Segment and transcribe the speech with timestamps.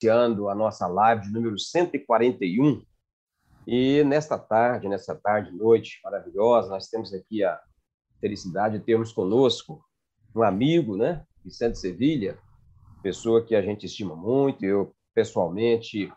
[0.00, 2.82] iniciando a nossa live de número 141.
[3.66, 7.60] E nesta tarde, nessa tarde, noite maravilhosa, nós temos aqui a
[8.18, 9.84] felicidade de termos conosco
[10.34, 12.38] um amigo, né, Vicente Sevilha,
[13.02, 14.64] pessoa que a gente estima muito.
[14.64, 16.10] Eu, pessoalmente,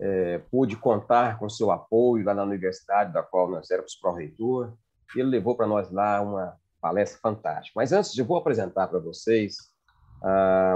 [0.00, 4.72] é, pude contar com seu apoio lá na universidade, da qual nós éramos pró-reitor.
[5.14, 7.74] Ele levou para nós lá uma palestra fantástica.
[7.76, 9.56] Mas antes, eu vou apresentar para vocês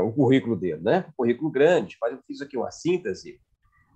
[0.05, 1.05] o currículo dele, né?
[1.09, 3.41] Um currículo grande, mas eu fiz aqui uma síntese.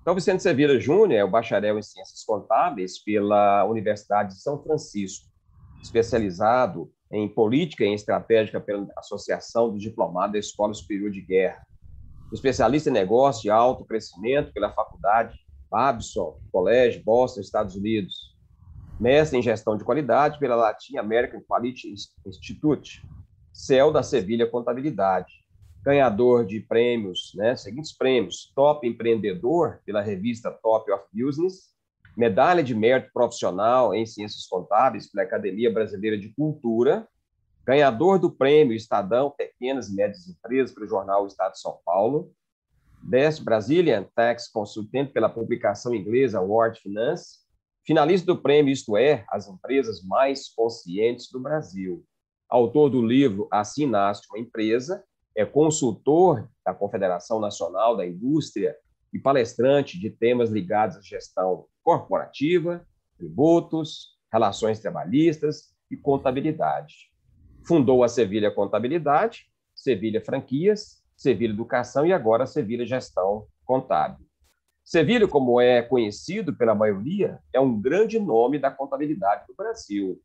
[0.01, 5.27] Então, Vicente Sevilla Júnior é o bacharel em Ciências Contábeis pela Universidade de São Francisco,
[5.83, 11.65] especializado em Política e Estratégica pela Associação do Diplomado da Escola Superior de Guerra,
[12.33, 15.39] especialista em Negócio e Alto Crescimento pela Faculdade
[15.71, 18.35] Babson, Colégio Boston, Estados Unidos,
[18.99, 23.03] mestre em Gestão de Qualidade pela Latin American Quality Institute,
[23.57, 25.33] CEL da Sevilha Contabilidade,
[25.83, 31.75] ganhador de prêmios, né, seguintes prêmios, Top Empreendedor pela revista Top of Business,
[32.15, 37.09] medalha de mérito profissional em ciências contábeis pela Academia Brasileira de Cultura,
[37.65, 42.31] ganhador do prêmio Estadão Pequenas e Médias Empresas pelo jornal Estado de São Paulo,
[43.03, 47.39] Best Brazilian Tax Consultant pela publicação inglesa World Finance,
[47.87, 52.05] finalista do prêmio Isto É, as empresas mais conscientes do Brasil
[52.49, 53.85] autor do livro Nasce
[54.31, 58.75] uma Empresa, é consultor da Confederação Nacional da Indústria
[59.13, 62.87] e palestrante de temas ligados à gestão corporativa,
[63.17, 67.13] tributos, relações trabalhistas e contabilidade.
[67.67, 74.27] Fundou a Sevilha Contabilidade, Sevilha Franquias, Sevilha Educação e agora Sevilha Gestão Contábil.
[74.85, 80.21] Sevilha, como é conhecido pela maioria, é um grande nome da contabilidade do Brasil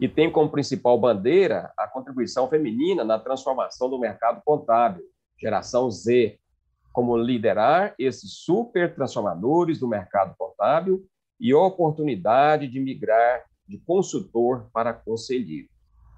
[0.00, 5.04] e tem como principal bandeira a contribuição feminina na transformação do mercado contábil,
[5.38, 6.38] geração Z,
[6.92, 11.04] como liderar esses super transformadores do mercado contábil
[11.40, 15.68] e oportunidade de migrar de consultor para conselheiro.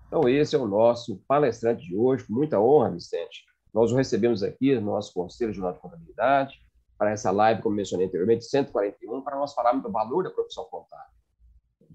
[0.07, 3.45] Então, esse é o nosso palestrante de hoje, com muita honra, Vicente.
[3.73, 6.61] Nós o recebemos aqui no nosso Conselho de de Contabilidade,
[6.99, 11.16] para essa live, como mencionei anteriormente, 141, para nós falarmos do valor da profissão contábil.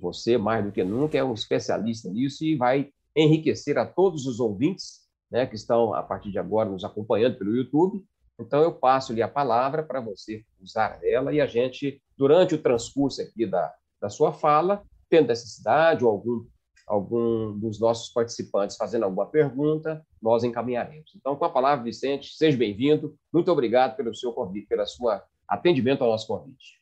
[0.01, 4.39] Você, mais do que nunca, é um especialista nisso e vai enriquecer a todos os
[4.39, 8.03] ouvintes né, que estão, a partir de agora, nos acompanhando pelo YouTube.
[8.39, 13.21] Então, eu passo-lhe a palavra para você usar ela e a gente, durante o transcurso
[13.21, 16.45] aqui da, da sua fala, tendo necessidade ou algum,
[16.87, 21.11] algum dos nossos participantes fazendo alguma pergunta, nós encaminharemos.
[21.15, 23.15] Então, com a palavra, Vicente, seja bem-vindo.
[23.31, 25.07] Muito obrigado pelo seu convite, pelo seu
[25.47, 26.81] atendimento ao nosso convite.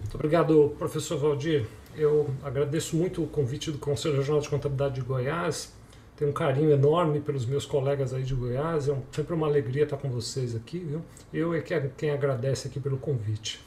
[0.00, 1.66] Muito obrigado, professor Valdir.
[1.96, 5.72] Eu agradeço muito o convite do Conselho Regional de Contabilidade de Goiás.
[6.16, 8.88] Tenho um carinho enorme pelos meus colegas aí de Goiás.
[8.88, 11.02] É sempre uma alegria estar com vocês aqui, viu?
[11.32, 13.60] Eu é quem agradece aqui pelo convite.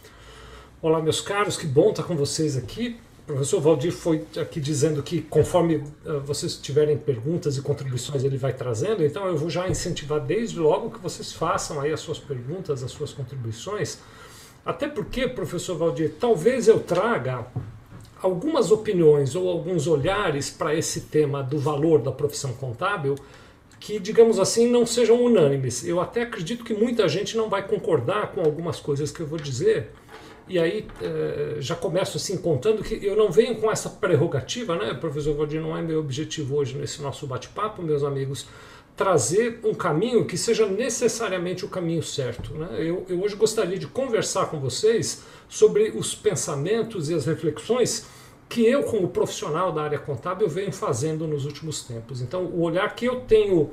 [0.81, 2.99] Olá, meus caros, que bom estar com vocês aqui.
[3.23, 8.37] O professor Valdir foi aqui dizendo que conforme uh, vocês tiverem perguntas e contribuições ele
[8.37, 12.19] vai trazendo, então eu vou já incentivar desde logo que vocês façam aí as suas
[12.19, 13.99] perguntas, as suas contribuições.
[14.65, 17.45] Até porque, professor Valdir, talvez eu traga
[18.21, 23.15] algumas opiniões ou alguns olhares para esse tema do valor da profissão contábil
[23.79, 25.85] que, digamos assim, não sejam unânimes.
[25.85, 29.37] Eu até acredito que muita gente não vai concordar com algumas coisas que eu vou
[29.37, 29.91] dizer.
[30.49, 34.93] E aí eh, já começo assim contando que eu não venho com essa prerrogativa, né,
[34.93, 38.47] professor Valdir, não é meu objetivo hoje nesse nosso bate-papo, meus amigos,
[38.97, 42.51] trazer um caminho que seja necessariamente o caminho certo.
[42.55, 42.67] Né?
[42.79, 48.07] Eu, eu hoje gostaria de conversar com vocês sobre os pensamentos e as reflexões
[48.49, 52.21] que eu, como profissional da área contábil, venho fazendo nos últimos tempos.
[52.21, 53.69] Então, o olhar que eu tenho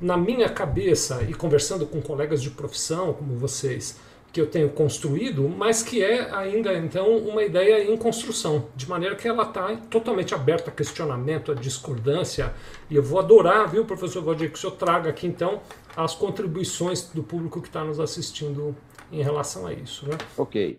[0.00, 3.96] na minha cabeça e conversando com colegas de profissão como vocês,
[4.32, 9.16] que eu tenho construído, mas que é ainda então uma ideia em construção, de maneira
[9.16, 12.52] que ela está totalmente aberta a questionamento, a discordância.
[12.90, 15.60] E eu vou adorar, viu, professor Valdir, que o senhor traga aqui então
[15.96, 18.76] as contribuições do público que está nos assistindo
[19.10, 20.06] em relação a isso.
[20.06, 20.16] Né?
[20.36, 20.78] Ok.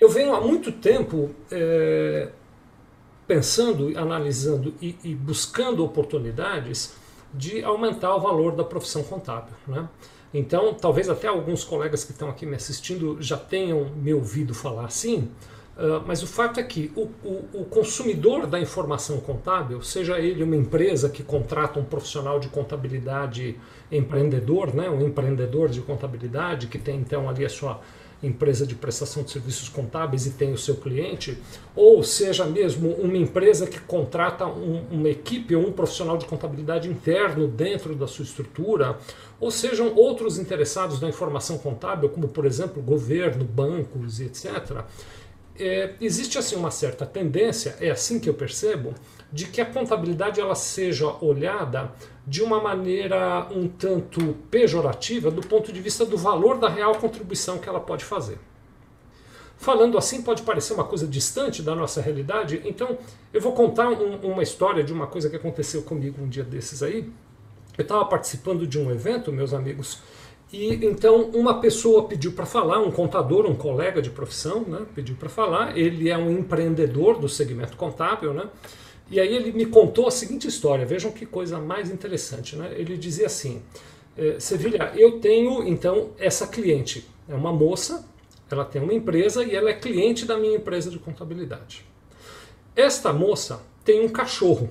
[0.00, 2.30] Eu venho há muito tempo é,
[3.26, 6.94] pensando, analisando e, e buscando oportunidades
[7.32, 9.54] de aumentar o valor da profissão contábil.
[9.66, 9.88] Né?
[10.34, 14.86] Então, talvez até alguns colegas que estão aqui me assistindo já tenham me ouvido falar
[14.86, 15.28] assim,
[15.76, 20.42] uh, mas o fato é que o, o, o, consumidor da informação contábil, seja ele
[20.42, 23.58] uma empresa que contrata um profissional de contabilidade
[23.90, 27.80] empreendedor, né, um empreendedor de contabilidade que tem então ali a sua
[28.22, 31.36] empresa de prestação de serviços contábeis e tem o seu cliente,
[31.74, 36.88] ou seja mesmo uma empresa que contrata um, uma equipe ou um profissional de contabilidade
[36.88, 38.96] interno dentro da sua estrutura,
[39.42, 44.84] ou sejam outros interessados na informação contábil, como por exemplo governo, bancos e etc.
[45.58, 48.94] É, existe assim uma certa tendência, é assim que eu percebo,
[49.32, 51.90] de que a contabilidade ela seja olhada
[52.24, 57.58] de uma maneira um tanto pejorativa do ponto de vista do valor da real contribuição
[57.58, 58.38] que ela pode fazer.
[59.56, 62.96] Falando assim, pode parecer uma coisa distante da nossa realidade, então
[63.32, 66.80] eu vou contar um, uma história de uma coisa que aconteceu comigo um dia desses
[66.80, 67.10] aí.
[67.76, 69.98] Eu estava participando de um evento, meus amigos,
[70.52, 75.16] e então uma pessoa pediu para falar, um contador, um colega de profissão, né, pediu
[75.16, 75.78] para falar.
[75.78, 78.48] Ele é um empreendedor do segmento contábil, né?
[79.10, 82.56] E aí ele me contou a seguinte história, vejam que coisa mais interessante.
[82.56, 82.72] Né?
[82.76, 83.62] Ele dizia assim,
[84.16, 88.06] eh, Sevilha, eu tenho então essa cliente, é uma moça,
[88.50, 91.84] ela tem uma empresa e ela é cliente da minha empresa de contabilidade.
[92.74, 94.70] Esta moça tem um cachorro.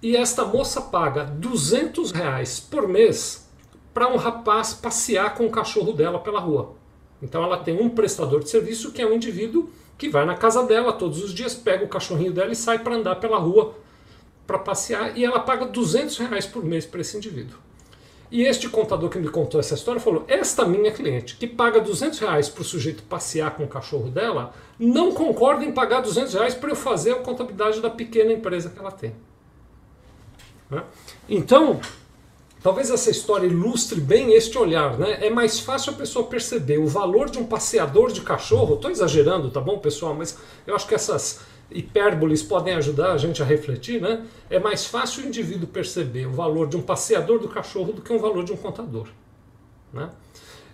[0.00, 3.48] E esta moça paga 200 reais por mês
[3.92, 6.76] para um rapaz passear com o cachorro dela pela rua.
[7.20, 9.68] Então ela tem um prestador de serviço que é um indivíduo
[9.98, 12.94] que vai na casa dela todos os dias, pega o cachorrinho dela e sai para
[12.94, 13.74] andar pela rua
[14.46, 17.58] para passear e ela paga 200 reais por mês para esse indivíduo.
[18.30, 22.20] E este contador que me contou essa história falou: Esta minha cliente, que paga 200
[22.20, 26.54] reais para o sujeito passear com o cachorro dela, não concorda em pagar 200 reais
[26.54, 29.12] para eu fazer a contabilidade da pequena empresa que ela tem.
[30.70, 30.82] Né?
[31.28, 31.80] Então,
[32.60, 35.24] Talvez essa história ilustre bem este olhar, né?
[35.24, 38.74] É mais fácil a pessoa perceber o valor de um passeador de cachorro.
[38.74, 40.12] Estou exagerando, tá bom, pessoal?
[40.12, 40.36] Mas
[40.66, 44.26] eu acho que essas hipérboles podem ajudar a gente a refletir, né?
[44.50, 48.12] É mais fácil o indivíduo perceber o valor de um passeador do cachorro do que
[48.12, 49.08] o valor de um contador,
[49.92, 50.10] né?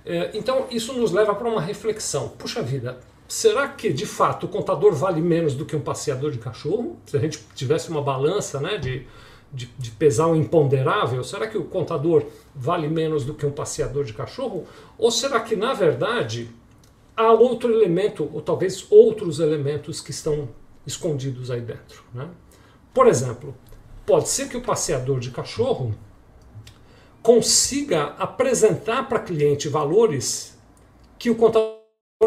[0.06, 2.28] É, então isso nos leva para uma reflexão.
[2.28, 6.38] Puxa vida, será que de fato o contador vale menos do que um passeador de
[6.38, 6.98] cachorro?
[7.06, 9.06] Se a gente tivesse uma balança, né, de
[9.54, 11.22] de, de, pesar um imponderável?
[11.22, 12.24] Será que o contador
[12.54, 14.66] vale menos do que um passeador de cachorro?
[14.98, 16.50] Ou será que, na verdade,
[17.16, 20.48] há outro elemento, ou talvez outros elementos que estão
[20.86, 22.02] escondidos aí dentro?
[22.12, 22.28] Né?
[22.92, 23.54] Por exemplo,
[24.04, 25.94] pode ser que o passeador de cachorro
[27.22, 30.58] consiga apresentar para cliente valores
[31.18, 31.78] que o contador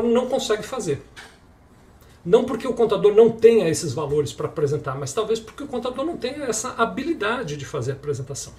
[0.03, 1.03] não consegue fazer.
[2.27, 6.03] Não porque o contador não tenha esses valores para apresentar, mas talvez porque o contador
[6.03, 8.51] não tenha essa habilidade de fazer a apresentação.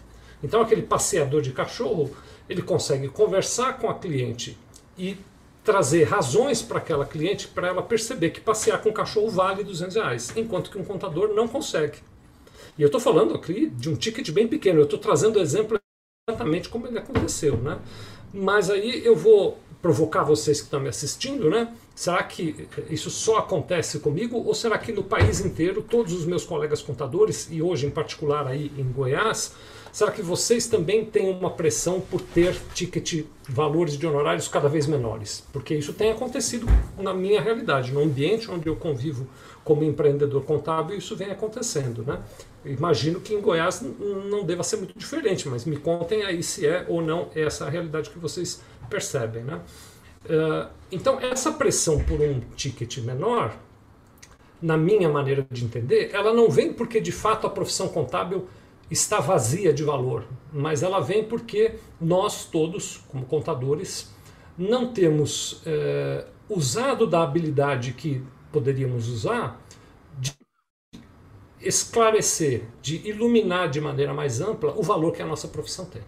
[0.42, 2.10] Então, aquele passeador de cachorro,
[2.48, 4.56] ele consegue conversar com a cliente
[4.96, 5.18] e
[5.62, 9.96] trazer razões para aquela cliente para ela perceber que passear com o cachorro vale 200
[9.96, 11.98] reais, enquanto que um contador não consegue.
[12.78, 15.78] E eu estou falando aqui de um ticket bem pequeno, eu estou trazendo o exemplo
[16.26, 17.58] exatamente como ele aconteceu.
[17.58, 17.78] Né?
[18.32, 21.70] Mas aí eu vou provocar vocês que estão me assistindo, né?
[21.98, 26.44] Será que isso só acontece comigo ou será que no país inteiro todos os meus
[26.44, 29.56] colegas contadores e hoje em particular aí em Goiás,
[29.90, 34.86] será que vocês também têm uma pressão por ter ticket valores de honorários cada vez
[34.86, 35.44] menores?
[35.52, 39.26] Porque isso tem acontecido na minha realidade, no ambiente onde eu convivo
[39.64, 42.20] como empreendedor contábil, isso vem acontecendo, né?
[42.64, 43.82] Imagino que em Goiás
[44.30, 47.68] não deva ser muito diferente, mas me contem aí se é ou não essa a
[47.68, 49.42] realidade que vocês percebem.
[49.42, 49.60] Né?
[50.28, 53.56] Uh, então, essa pressão por um ticket menor,
[54.60, 58.48] na minha maneira de entender, ela não vem porque de fato a profissão contábil
[58.90, 64.12] está vazia de valor, mas ela vem porque nós todos, como contadores,
[64.56, 69.60] não temos uh, usado da habilidade que poderíamos usar
[70.18, 70.34] de
[71.60, 76.02] esclarecer, de iluminar de maneira mais ampla o valor que a nossa profissão tem.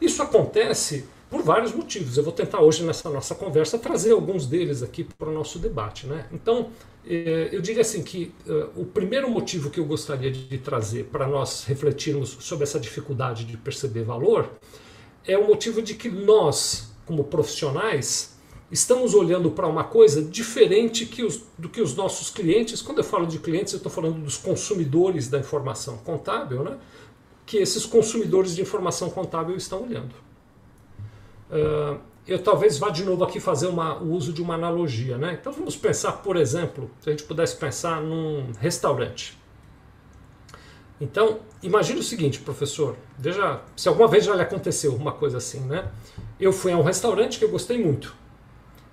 [0.00, 2.16] Isso acontece por vários motivos.
[2.16, 6.06] Eu vou tentar hoje nessa nossa conversa trazer alguns deles aqui para o nosso debate.
[6.06, 6.26] Né?
[6.32, 6.68] Então,
[7.04, 11.26] eh, eu diria assim que eh, o primeiro motivo que eu gostaria de trazer para
[11.26, 14.48] nós refletirmos sobre essa dificuldade de perceber valor
[15.26, 18.38] é o motivo de que nós, como profissionais,
[18.70, 22.80] estamos olhando para uma coisa diferente que os, do que os nossos clientes.
[22.80, 26.78] Quando eu falo de clientes, eu estou falando dos consumidores da informação contábil, né?
[27.44, 30.23] que esses consumidores de informação contábil estão olhando.
[31.54, 35.16] Uh, eu talvez vá de novo aqui fazer uma, o uso de uma analogia.
[35.16, 35.38] Né?
[35.40, 39.38] Então vamos pensar, por exemplo, se a gente pudesse pensar num restaurante.
[41.00, 45.60] Então, imagine o seguinte, professor, veja se alguma vez já lhe aconteceu uma coisa assim,
[45.60, 45.90] né?
[46.38, 48.14] Eu fui a um restaurante que eu gostei muito.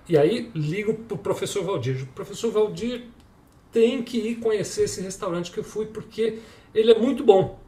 [0.08, 2.06] E aí ligo para o professor Valdir.
[2.14, 3.06] Professor Valdir
[3.70, 6.40] tem que ir conhecer esse restaurante que eu fui porque
[6.74, 7.61] ele é muito bom.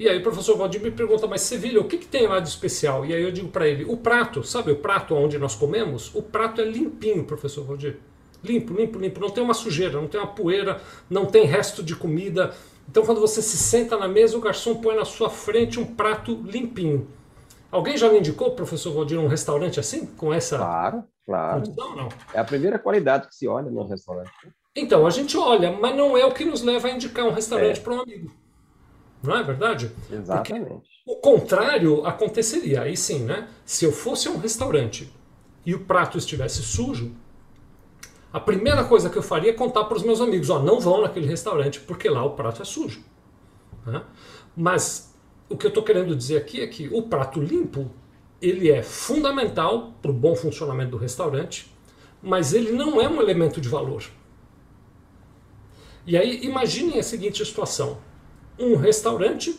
[0.00, 2.48] E aí o professor Valdir me pergunta, mas Sevilha, o que, que tem lá de
[2.48, 3.04] especial?
[3.04, 6.10] E aí eu digo para ele, o prato, sabe o prato onde nós comemos?
[6.14, 7.98] O prato é limpinho, professor Valdir.
[8.42, 9.20] Limpo, limpo, limpo.
[9.20, 10.80] Não tem uma sujeira, não tem uma poeira,
[11.10, 12.54] não tem resto de comida.
[12.88, 16.32] Então quando você se senta na mesa, o garçom põe na sua frente um prato
[16.46, 17.06] limpinho.
[17.70, 20.06] Alguém já me indicou, professor Valdir, um restaurante assim?
[20.06, 20.56] Com essa.
[20.56, 21.60] Claro, claro.
[21.60, 22.08] Condição, não?
[22.32, 24.30] É a primeira qualidade que se olha no restaurante.
[24.74, 27.80] Então, a gente olha, mas não é o que nos leva a indicar um restaurante
[27.80, 27.82] é.
[27.82, 28.39] para um amigo.
[29.22, 29.90] Não é verdade?
[30.10, 30.68] Exatamente.
[30.68, 32.82] Porque o contrário aconteceria.
[32.82, 33.48] Aí sim, né?
[33.64, 35.12] Se eu fosse a um restaurante
[35.64, 37.12] e o prato estivesse sujo,
[38.32, 41.02] a primeira coisa que eu faria é contar para os meus amigos: ó, não vão
[41.02, 43.02] naquele restaurante porque lá o prato é sujo.
[43.84, 44.02] Né?
[44.56, 45.14] Mas
[45.48, 47.90] o que eu estou querendo dizer aqui é que o prato limpo
[48.40, 51.70] ele é fundamental para o bom funcionamento do restaurante,
[52.22, 54.04] mas ele não é um elemento de valor.
[56.06, 57.98] E aí imaginem a seguinte situação:
[58.60, 59.58] um restaurante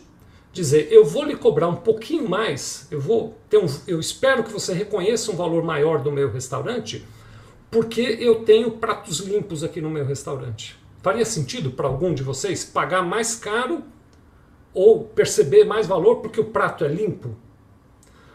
[0.54, 4.52] dizer eu vou lhe cobrar um pouquinho mais, eu vou ter um, eu espero que
[4.52, 7.06] você reconheça um valor maior do meu restaurante,
[7.70, 10.78] porque eu tenho pratos limpos aqui no meu restaurante.
[11.02, 13.84] Faria sentido para algum de vocês pagar mais caro
[14.74, 17.36] ou perceber mais valor porque o prato é limpo?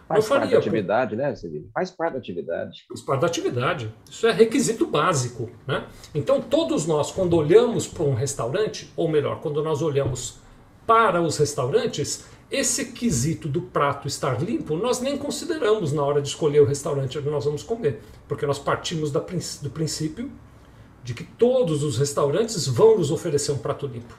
[0.09, 1.67] Faz parte da atividade, né, Sevilha?
[1.75, 2.85] Faz parte da atividade.
[2.89, 3.95] Faz parte da atividade.
[4.09, 5.51] Isso é requisito básico.
[5.67, 5.85] Né?
[6.15, 10.39] Então, todos nós, quando olhamos para um restaurante, ou melhor, quando nós olhamos
[10.87, 16.29] para os restaurantes, esse quesito do prato estar limpo, nós nem consideramos na hora de
[16.29, 20.31] escolher o restaurante onde nós vamos comer, porque nós partimos do princípio
[21.03, 24.15] de que todos os restaurantes vão nos oferecer um prato limpo.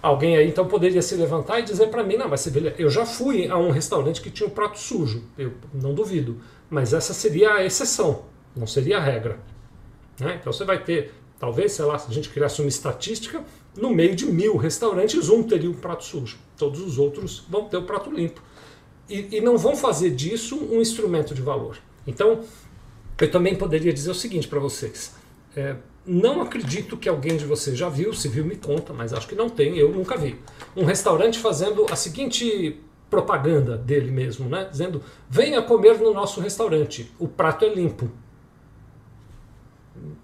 [0.00, 3.04] Alguém aí então poderia se levantar e dizer para mim: não, mas Sevilha, eu já
[3.04, 5.24] fui a um restaurante que tinha um prato sujo.
[5.36, 6.38] Eu não duvido.
[6.70, 9.40] Mas essa seria a exceção, não seria a regra.
[10.20, 10.38] Né?
[10.40, 13.44] Então você vai ter, talvez, sei lá, se a gente criasse uma estatística,
[13.76, 16.38] no meio de mil restaurantes, um teria um prato sujo.
[16.56, 18.42] Todos os outros vão ter o prato limpo.
[19.08, 21.78] E, e não vão fazer disso um instrumento de valor.
[22.06, 22.40] Então,
[23.20, 25.14] eu também poderia dizer o seguinte para vocês.
[25.56, 25.76] É,
[26.06, 29.34] não acredito que alguém de vocês já viu, se viu me conta, mas acho que
[29.34, 30.36] não tem, eu nunca vi.
[30.76, 32.80] Um restaurante fazendo a seguinte
[33.10, 34.68] propaganda dele mesmo, né?
[34.70, 38.10] Dizendo: venha comer no nosso restaurante, o prato é limpo.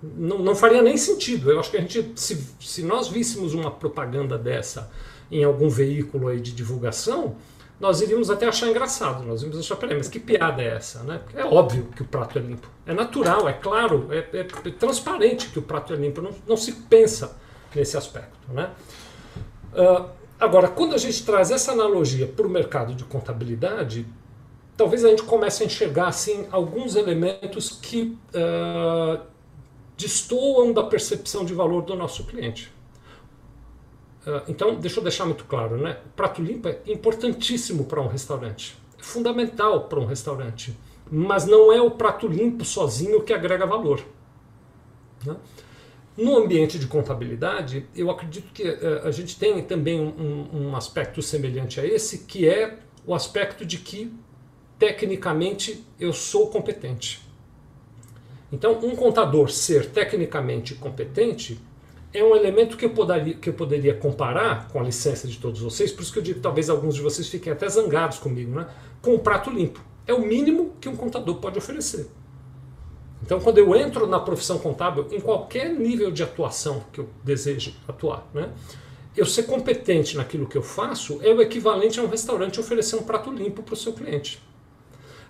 [0.02, 1.50] Não, não faria nem sentido.
[1.50, 4.90] Eu acho que a gente, se, se nós víssemos uma propaganda dessa
[5.30, 7.36] em algum veículo aí de divulgação,
[7.80, 9.24] nós iríamos até achar engraçado.
[9.24, 11.02] Nós iríamos achar, peraí, mas que piada é essa?
[11.02, 11.20] Né?
[11.34, 12.68] É óbvio que o prato é limpo.
[12.86, 16.22] É natural, é claro, é, é, é transparente que o prato é limpo.
[16.22, 17.36] Não, não se pensa
[17.74, 18.52] nesse aspecto.
[18.52, 18.70] Né?
[19.72, 24.06] Uh, agora, quando a gente traz essa analogia para o mercado de contabilidade,
[24.76, 29.20] talvez a gente comece a enxergar assim, alguns elementos que uh,
[29.96, 32.72] destoam da percepção de valor do nosso cliente.
[34.26, 35.98] Ah, então, deixa eu deixar muito claro, né?
[36.06, 40.76] O prato limpo é importantíssimo para um restaurante, é fundamental para um restaurante,
[41.10, 44.04] mas não é o prato limpo sozinho que agrega valor.
[45.24, 45.36] Né?
[46.16, 51.20] No ambiente de contabilidade, eu acredito que uh, a gente tem também um, um aspecto
[51.20, 54.14] semelhante a esse, que é o aspecto de que,
[54.78, 57.23] tecnicamente, eu sou competente.
[58.54, 61.60] Então, um contador ser tecnicamente competente
[62.12, 65.60] é um elemento que eu, poderia, que eu poderia comparar, com a licença de todos
[65.60, 68.54] vocês, por isso que eu digo que talvez alguns de vocês fiquem até zangados comigo,
[68.54, 68.68] né?
[69.02, 69.80] com o prato limpo.
[70.06, 72.08] É o mínimo que um contador pode oferecer.
[73.24, 77.74] Então, quando eu entro na profissão contábil, em qualquer nível de atuação que eu deseje
[77.88, 78.52] atuar, né?
[79.16, 83.02] eu ser competente naquilo que eu faço é o equivalente a um restaurante oferecer um
[83.02, 84.40] prato limpo para o seu cliente.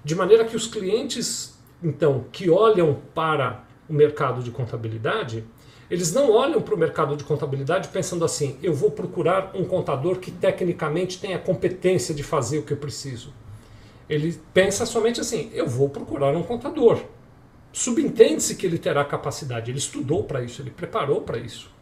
[0.04, 5.44] De maneira que os clientes, então, que olham para o mercado de contabilidade,
[5.90, 10.18] eles não olham para o mercado de contabilidade pensando assim: eu vou procurar um contador
[10.18, 13.32] que tecnicamente tenha competência de fazer o que eu preciso.
[14.08, 17.00] Ele pensa somente assim: eu vou procurar um contador.
[17.72, 21.73] Subentende-se que ele terá capacidade, ele estudou para isso, ele preparou para isso.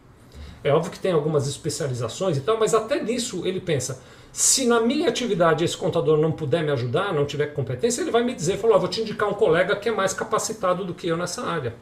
[0.63, 4.01] É óbvio que tem algumas especializações e tal, mas até nisso ele pensa:
[4.31, 8.23] se na minha atividade esse contador não puder me ajudar, não tiver competência, ele vai
[8.23, 11.17] me dizer: falou, vou te indicar um colega que é mais capacitado do que eu
[11.17, 11.75] nessa área.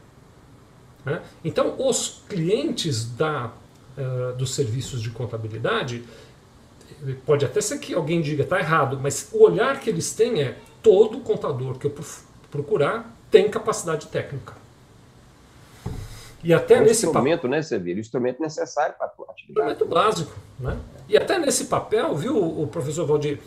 [1.06, 1.22] Né?
[1.44, 3.52] Então, os clientes da,
[3.98, 6.04] uh, dos serviços de contabilidade,
[7.26, 10.58] pode até ser que alguém diga está errado, mas o olhar que eles têm é
[10.84, 11.96] todo contador que eu
[12.50, 14.61] procurar tem capacidade técnica.
[16.44, 18.00] E até é um nesse instrumento, papel, né, Severo?
[18.00, 19.72] Instrumento necessário para a atividade.
[19.72, 20.78] Instrumento básico, né?
[21.08, 23.40] E até nesse papel, viu, o professor Valdir,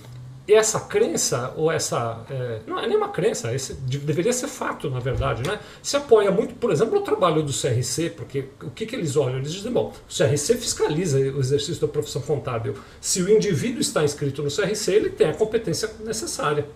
[0.46, 2.22] essa crença, ou essa.
[2.30, 5.58] É, não é nem uma crença, esse deveria ser fato, na verdade, né?
[5.82, 9.38] Se apoia muito, por exemplo, no trabalho do CRC, porque o que, que eles olham?
[9.38, 12.74] Eles dizem, bom, o CRC fiscaliza o exercício da profissão contábil.
[13.00, 16.66] Se o indivíduo está inscrito no CRC, ele tem a competência necessária.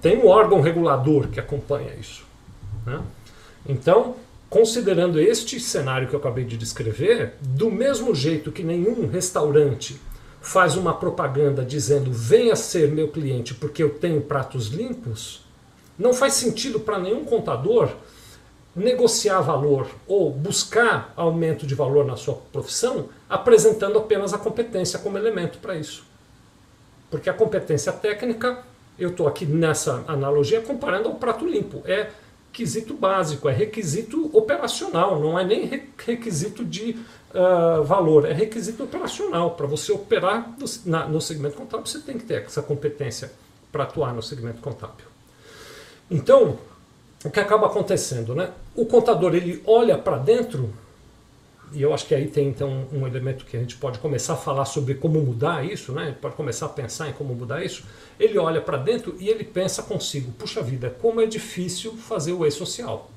[0.00, 2.24] Tem um órgão regulador que acompanha isso.
[2.86, 3.02] Né?
[3.68, 4.14] Então,
[4.50, 10.00] considerando este cenário que eu acabei de descrever, do mesmo jeito que nenhum restaurante
[10.40, 15.44] faz uma propaganda dizendo venha ser meu cliente porque eu tenho pratos limpos,
[15.98, 17.90] não faz sentido para nenhum contador
[18.74, 25.18] negociar valor ou buscar aumento de valor na sua profissão apresentando apenas a competência como
[25.18, 26.04] elemento para isso.
[27.10, 28.58] Porque a competência técnica,
[28.98, 32.10] eu estou aqui nessa analogia comparando ao prato limpo, é
[32.58, 36.98] requisito básico, é requisito operacional, não é nem requisito de
[37.30, 39.52] uh, valor, é requisito operacional.
[39.52, 43.30] Para você operar no, na, no segmento contábil, você tem que ter essa competência
[43.70, 45.06] para atuar no segmento contábil.
[46.10, 46.58] Então,
[47.24, 48.34] o que acaba acontecendo?
[48.34, 48.50] Né?
[48.74, 50.72] O contador ele olha para dentro,
[51.72, 54.36] e eu acho que aí tem então um elemento que a gente pode começar a
[54.36, 56.16] falar sobre como mudar isso, né?
[56.20, 57.84] pode começar a pensar em como mudar isso.
[58.18, 62.46] Ele olha para dentro e ele pensa consigo: puxa vida, como é difícil fazer o
[62.46, 63.10] e-social.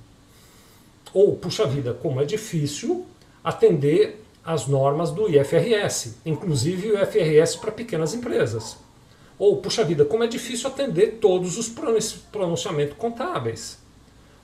[1.13, 3.05] Ou, puxa vida, como é difícil
[3.43, 8.77] atender às normas do IFRS, inclusive o IFRS para pequenas empresas.
[9.37, 11.69] Ou, puxa vida, como é difícil atender todos os
[12.31, 13.79] pronunciamentos contábeis.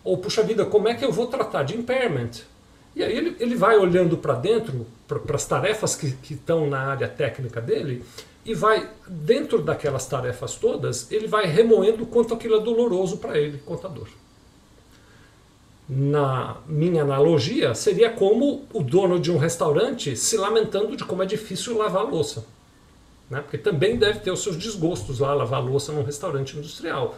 [0.03, 2.31] Ou, puxa vida, como é que eu vou tratar de impairment?
[2.97, 7.07] E aí ele, ele vai olhando para dentro, para as tarefas que, estão na área
[7.07, 8.03] técnica dele,
[8.43, 13.59] e vai, dentro daquelas tarefas todas, ele vai remoendo quanto aquilo é doloroso para ele,
[13.59, 14.07] contador
[15.89, 21.25] na minha analogia, seria como o dono de um restaurante se lamentando de como é
[21.25, 22.45] difícil lavar a louça.
[23.29, 23.39] Né?
[23.39, 27.15] Porque também deve ter os seus desgostos lá, lavar a louça num restaurante industrial.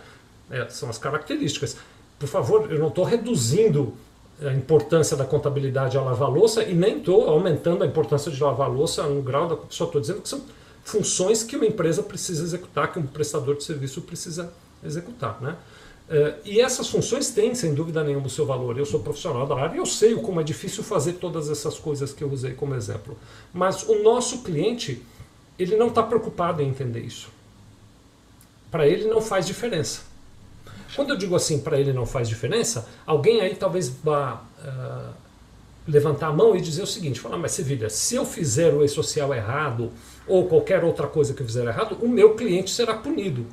[0.52, 1.78] É, são as características.
[2.20, 3.96] Por favor, eu não estou reduzindo
[4.42, 8.70] a importância da contabilidade a lavar louça e nem estou aumentando a importância de lavar
[8.70, 9.58] louça no grau da.
[9.70, 10.42] Só estou dizendo que são
[10.84, 14.52] funções que uma empresa precisa executar, que um prestador de serviço precisa
[14.84, 15.42] executar.
[15.42, 15.56] Né?
[16.10, 18.78] Uh, e essas funções têm, sem dúvida nenhuma, o seu valor.
[18.78, 22.14] Eu sou profissional da área e eu sei como é difícil fazer todas essas coisas
[22.14, 23.18] que eu usei como exemplo.
[23.54, 25.04] Mas o nosso cliente,
[25.58, 27.30] ele não está preocupado em entender isso.
[28.72, 30.09] Para ele não faz diferença.
[30.96, 35.14] Quando eu digo assim, para ele não faz diferença, alguém aí talvez vá uh,
[35.88, 39.34] levantar a mão e dizer o seguinte: falar, mas Sevilha, se eu fizer o e-social
[39.34, 39.92] errado
[40.28, 43.46] ou qualquer outra coisa que eu fizer errado, o meu cliente será punido.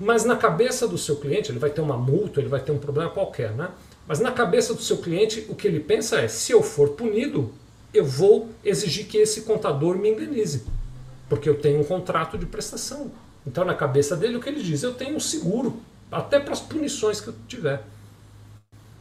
[0.00, 2.78] Mas na cabeça do seu cliente, ele vai ter uma multa, ele vai ter um
[2.78, 3.70] problema qualquer, né?
[4.06, 7.52] Mas na cabeça do seu cliente, o que ele pensa é: se eu for punido,
[7.92, 10.64] eu vou exigir que esse contador me indenize,
[11.28, 13.10] porque eu tenho um contrato de prestação.
[13.46, 14.82] Então, na cabeça dele, o que ele diz?
[14.82, 17.82] Eu tenho um seguro, até para as punições que eu tiver.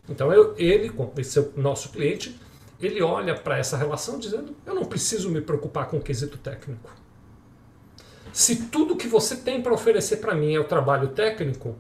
[0.10, 2.40] Então, eu, ele, esse é nosso cliente,
[2.82, 6.90] ele olha para essa relação dizendo: eu não preciso me preocupar com o quesito técnico.
[8.32, 11.76] Se tudo que você tem para oferecer para mim é o trabalho técnico,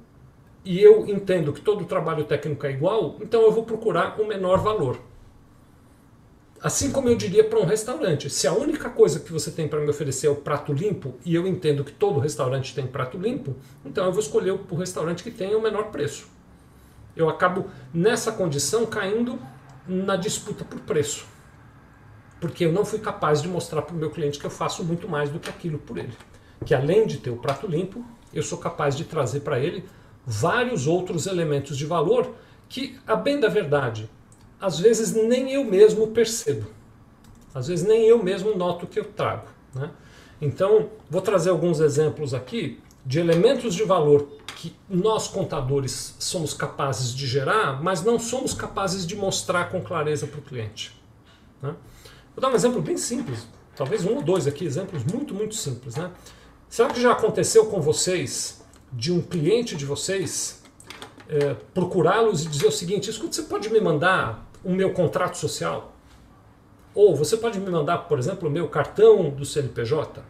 [0.66, 4.60] e eu entendo que todo trabalho técnico é igual, então eu vou procurar o menor
[4.60, 5.00] valor.
[6.62, 9.80] Assim como eu diria para um restaurante, se a única coisa que você tem para
[9.80, 13.56] me oferecer é o prato limpo, e eu entendo que todo restaurante tem prato limpo,
[13.86, 16.28] então eu vou escolher o restaurante que tenha o menor preço.
[17.16, 19.40] Eu acabo nessa condição caindo
[19.88, 21.26] na disputa por preço.
[22.40, 25.08] Porque eu não fui capaz de mostrar para o meu cliente que eu faço muito
[25.08, 26.14] mais do que aquilo por ele
[26.66, 29.86] que além de ter o prato limpo, eu sou capaz de trazer para ele
[30.26, 32.36] vários outros elementos de valor
[32.68, 34.10] que, a bem da verdade,
[34.60, 36.68] às vezes nem eu mesmo percebo.
[37.54, 39.48] Às vezes nem eu mesmo noto que eu trago.
[39.74, 39.92] Né?
[40.42, 47.14] Então, vou trazer alguns exemplos aqui de elementos de valor que nós contadores somos capazes
[47.14, 51.00] de gerar, mas não somos capazes de mostrar com clareza para o cliente.
[51.62, 51.76] Né?
[52.36, 55.96] Vou dar um exemplo bem simples, talvez um ou dois aqui, exemplos muito, muito simples.
[55.96, 56.12] Né?
[56.68, 60.64] Será que já aconteceu com vocês, de um cliente de vocês,
[61.30, 65.94] é, procurá-los e dizer o seguinte: escuta, você pode me mandar o meu contrato social?
[66.94, 70.22] Ou você pode me mandar, por exemplo, o meu cartão do CNPJ?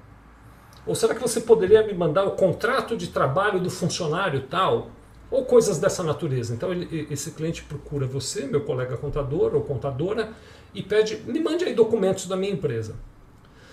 [0.86, 4.91] Ou será que você poderia me mandar o contrato de trabalho do funcionário tal?
[5.32, 6.54] Ou coisas dessa natureza.
[6.54, 10.32] Então ele, esse cliente procura você, meu colega contador ou contadora,
[10.71, 12.95] e pede: me mande aí documentos da minha empresa.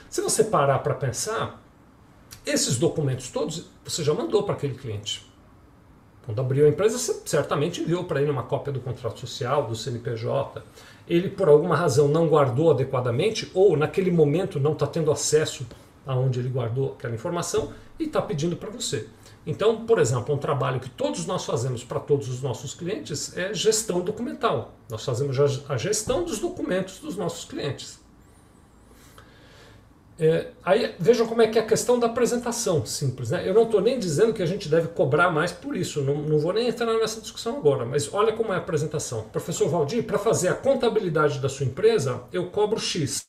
[0.08, 1.62] Se você parar para pensar,
[2.46, 5.30] esses documentos todos você já mandou para aquele cliente.
[6.24, 10.62] Quando abriu a empresa, certamente enviou para ele uma cópia do contrato social, do CNPJ.
[11.06, 15.66] Ele, por alguma razão, não guardou adequadamente ou naquele momento não está tendo acesso
[16.06, 19.06] aonde ele guardou aquela informação e está pedindo para você.
[19.46, 23.52] Então, por exemplo, um trabalho que todos nós fazemos para todos os nossos clientes é
[23.52, 24.72] gestão documental.
[24.88, 28.03] Nós fazemos a gestão dos documentos dos nossos clientes.
[30.16, 33.30] É, aí vejam como é que é a questão da apresentação simples.
[33.30, 33.48] Né?
[33.48, 36.38] Eu não estou nem dizendo que a gente deve cobrar mais por isso, não, não
[36.38, 39.24] vou nem entrar nessa discussão agora, mas olha como é a apresentação.
[39.32, 43.22] Professor Valdir, para fazer a contabilidade da sua empresa, eu cobro X.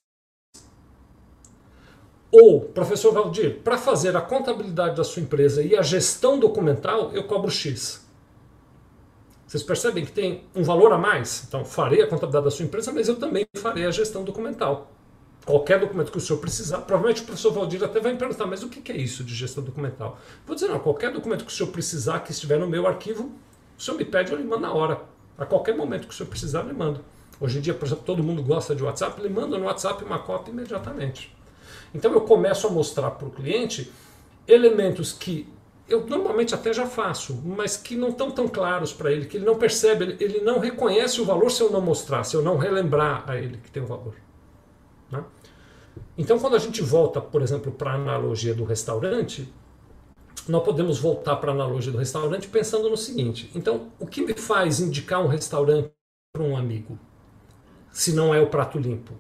[2.32, 7.24] Ou, professor Valdir, para fazer a contabilidade da sua empresa e a gestão documental, eu
[7.24, 8.06] cobro X.
[9.48, 11.46] Vocês percebem que tem um valor a mais?
[11.48, 14.95] Então, farei a contabilidade da sua empresa, mas eu também farei a gestão documental
[15.46, 18.64] qualquer documento que o senhor precisar, provavelmente o professor Valdir até vai me perguntar, mas
[18.64, 20.20] o que é isso de gestão documental?
[20.46, 23.32] Vou dizer, não, qualquer documento que o senhor precisar, que estiver no meu arquivo,
[23.78, 25.02] o senhor me pede, eu lhe mando na hora.
[25.38, 27.02] A qualquer momento que o senhor precisar, eu lhe mando.
[27.40, 30.20] Hoje em dia, por exemplo, todo mundo gosta de WhatsApp, ele manda no WhatsApp uma
[30.20, 31.36] cópia imediatamente.
[31.94, 33.92] Então eu começo a mostrar para o cliente
[34.48, 35.48] elementos que
[35.88, 39.46] eu normalmente até já faço, mas que não estão tão claros para ele, que ele
[39.46, 42.58] não percebe, ele, ele não reconhece o valor se eu não mostrar, se eu não
[42.58, 44.25] relembrar a ele que tem o valor.
[46.18, 49.52] Então, quando a gente volta, por exemplo, para a analogia do restaurante,
[50.48, 54.34] nós podemos voltar para a analogia do restaurante pensando no seguinte: então, o que me
[54.34, 55.92] faz indicar um restaurante
[56.34, 56.98] para um amigo,
[57.92, 59.14] se não é o prato limpo?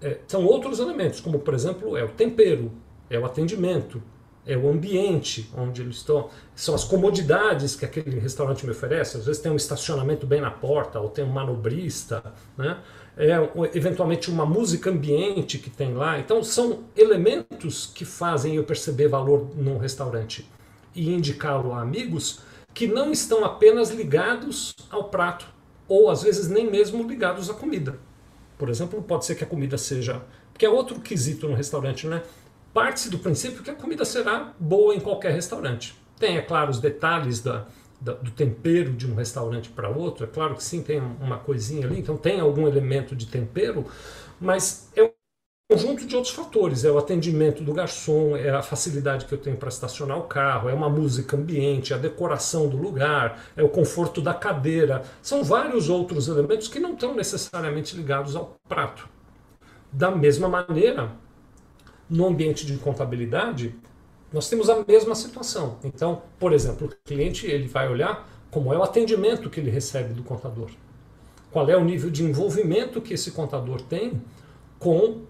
[0.00, 2.72] É, são outros elementos, como, por exemplo, é o tempero,
[3.08, 4.02] é o atendimento,
[4.44, 9.16] é o ambiente onde eles estão, são as comodidades que aquele restaurante me oferece.
[9.16, 12.22] Às vezes tem um estacionamento bem na porta, ou tem um manobrista,
[12.56, 12.78] né?
[13.16, 13.36] É,
[13.74, 16.18] eventualmente uma música ambiente que tem lá.
[16.18, 20.48] Então são elementos que fazem eu perceber valor num restaurante
[20.94, 22.40] e indicá-lo a amigos
[22.74, 25.46] que não estão apenas ligados ao prato,
[25.86, 27.98] ou às vezes nem mesmo ligados à comida.
[28.56, 30.22] Por exemplo, pode ser que a comida seja.
[30.52, 32.22] Porque é outro quesito no restaurante, né?
[32.72, 35.94] Parte-se do princípio que a comida será boa em qualquer restaurante.
[36.18, 37.66] Tem, é claro, os detalhes da,
[38.02, 42.00] do tempero de um restaurante para outro, é claro que sim, tem uma coisinha ali,
[42.00, 43.86] então tem algum elemento de tempero,
[44.40, 45.10] mas é um
[45.70, 49.56] conjunto de outros fatores, é o atendimento do garçom, é a facilidade que eu tenho
[49.56, 53.68] para estacionar o carro, é uma música ambiente, é a decoração do lugar, é o
[53.68, 59.08] conforto da cadeira, são vários outros elementos que não estão necessariamente ligados ao prato.
[59.92, 61.12] Da mesma maneira,
[62.10, 63.74] no ambiente de contabilidade,
[64.32, 65.78] nós temos a mesma situação.
[65.84, 70.12] Então, por exemplo, o cliente ele vai olhar como é o atendimento que ele recebe
[70.14, 70.70] do contador.
[71.50, 74.22] Qual é o nível de envolvimento que esse contador tem
[74.78, 75.22] com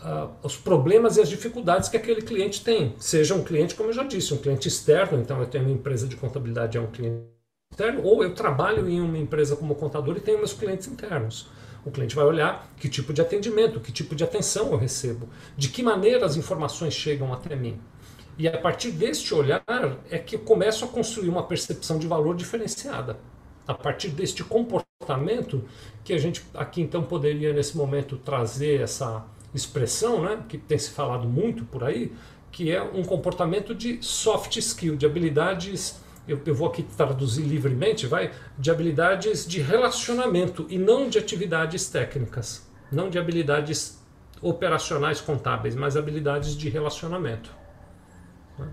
[0.00, 2.94] uh, os problemas e as dificuldades que aquele cliente tem.
[2.98, 6.06] Seja um cliente, como eu já disse, um cliente externo, então eu tenho uma empresa
[6.06, 7.24] de contabilidade, é um cliente
[7.70, 11.48] externo, ou eu trabalho em uma empresa como contador e tenho meus clientes internos.
[11.84, 15.68] O cliente vai olhar que tipo de atendimento, que tipo de atenção eu recebo, de
[15.68, 17.80] que maneira as informações chegam até mim.
[18.40, 19.62] E a partir deste olhar
[20.10, 23.18] é que eu começo a construir uma percepção de valor diferenciada.
[23.68, 25.62] A partir deste comportamento,
[26.02, 30.88] que a gente aqui então poderia nesse momento trazer essa expressão, né, que tem se
[30.88, 32.14] falado muito por aí,
[32.50, 38.06] que é um comportamento de soft skill, de habilidades, eu, eu vou aqui traduzir livremente,
[38.06, 44.02] vai, de habilidades de relacionamento e não de atividades técnicas, não de habilidades
[44.40, 47.59] operacionais contábeis, mas habilidades de relacionamento.
[48.60, 48.68] Né?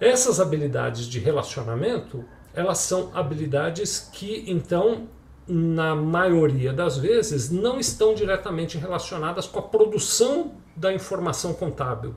[0.00, 5.06] Essas habilidades de relacionamento, elas são habilidades que, então,
[5.46, 12.16] na maioria das vezes, não estão diretamente relacionadas com a produção da informação contábil,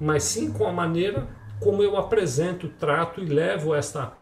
[0.00, 1.28] mas sim com a maneira
[1.60, 4.12] como eu apresento, trato e levo esta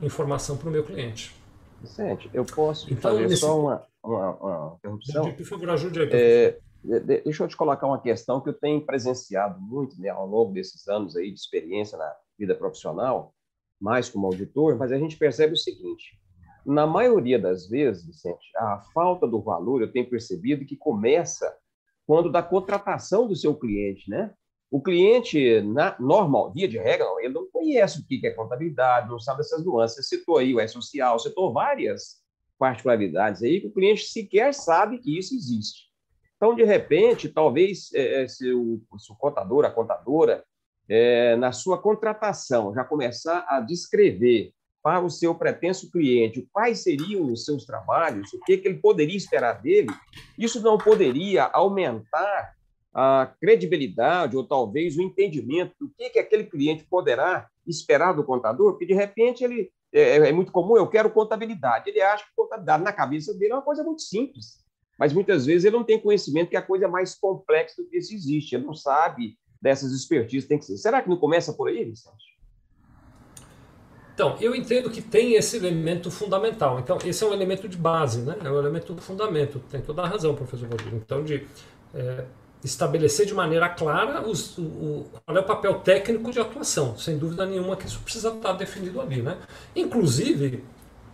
[0.00, 1.34] informação para o meu cliente.
[1.80, 3.40] Vicente, eu posso então, fazer nesse...
[3.40, 5.32] só uma, uma, uma interrupção?
[5.34, 6.08] Por favor, ajude aí.
[6.12, 6.58] É,
[7.24, 10.88] Deixa eu te colocar uma questão que eu tenho presenciado muito né, ao longo desses
[10.88, 13.34] anos aí de experiência na vida profissional,
[13.78, 16.18] mais como auditor, mas a gente percebe o seguinte:
[16.64, 21.54] na maioria das vezes, Vicente, a falta do valor eu tenho percebido que começa
[22.06, 24.32] quando da contratação do seu cliente, né?
[24.70, 29.18] O cliente, na, normal, via de regra, ele não conhece o que é contabilidade, não
[29.18, 29.96] sabe essas nuances.
[29.96, 32.22] Você citou aí o E-Social, citou várias
[32.58, 35.87] particularidades aí que o cliente sequer sabe que isso existe.
[36.38, 40.44] Então, de repente, talvez é, é, se, o, se o contador, a contadora,
[40.88, 47.24] é, na sua contratação, já começar a descrever para o seu pretenso cliente quais seriam
[47.32, 49.88] os seus trabalhos, o que, que ele poderia esperar dele,
[50.38, 52.54] isso não poderia aumentar
[52.94, 58.72] a credibilidade ou talvez o entendimento do que, que aquele cliente poderá esperar do contador,
[58.72, 61.90] porque de repente ele é, é muito comum, eu quero contabilidade.
[61.90, 64.67] Ele acha que contabilidade na cabeça dele é uma coisa muito simples.
[64.98, 67.96] Mas muitas vezes ele não tem conhecimento que a coisa é mais complexa do que
[67.96, 68.54] isso existe.
[68.54, 70.76] Ele não sabe dessas expertises tem que ser.
[70.76, 72.28] Será que não começa por aí, Vicente?
[74.14, 76.80] Então, eu entendo que tem esse elemento fundamental.
[76.80, 78.36] Então, esse é um elemento de base, né?
[78.44, 79.60] É um elemento do fundamento.
[79.70, 80.92] Tem toda a razão, professor Valdir.
[80.92, 81.46] Então, de
[81.94, 82.24] é,
[82.64, 86.98] estabelecer de maneira clara os, o, o, qual é o papel técnico de atuação.
[86.98, 89.38] Sem dúvida nenhuma que isso precisa estar definido ali, né?
[89.76, 90.64] Inclusive,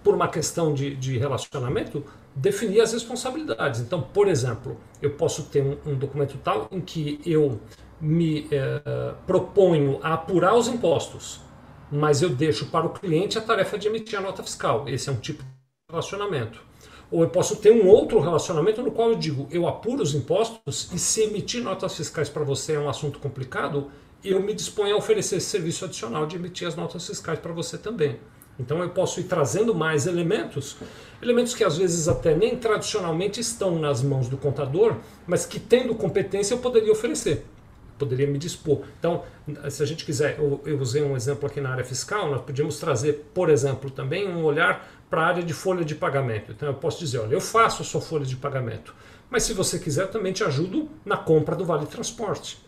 [0.02, 2.02] por uma questão de, de relacionamento,
[2.34, 3.80] definir as responsabilidades.
[3.80, 7.60] Então, por exemplo, eu posso ter um, um documento tal em que eu
[8.00, 11.44] me é, proponho a apurar os impostos
[11.90, 14.88] mas eu deixo para o cliente a tarefa de emitir a nota fiscal.
[14.88, 15.48] Esse é um tipo de
[15.90, 16.60] relacionamento.
[17.10, 20.90] Ou eu posso ter um outro relacionamento no qual eu digo, eu apuro os impostos
[20.92, 23.90] e se emitir notas fiscais para você é um assunto complicado,
[24.24, 27.78] eu me disponho a oferecer esse serviço adicional de emitir as notas fiscais para você
[27.78, 28.18] também.
[28.58, 30.76] Então eu posso ir trazendo mais elementos,
[31.20, 35.94] elementos que às vezes até nem tradicionalmente estão nas mãos do contador, mas que tendo
[35.94, 37.44] competência eu poderia oferecer
[37.98, 38.82] poderia me dispor.
[38.98, 39.22] Então,
[39.70, 42.78] se a gente quiser, eu, eu, usei um exemplo aqui na área fiscal, nós podíamos
[42.78, 46.52] trazer, por exemplo, também um olhar para a área de folha de pagamento.
[46.52, 48.94] Então, eu posso dizer, olha, eu faço a sua folha de pagamento,
[49.30, 52.58] mas se você quiser, também te ajudo na compra do vale transporte,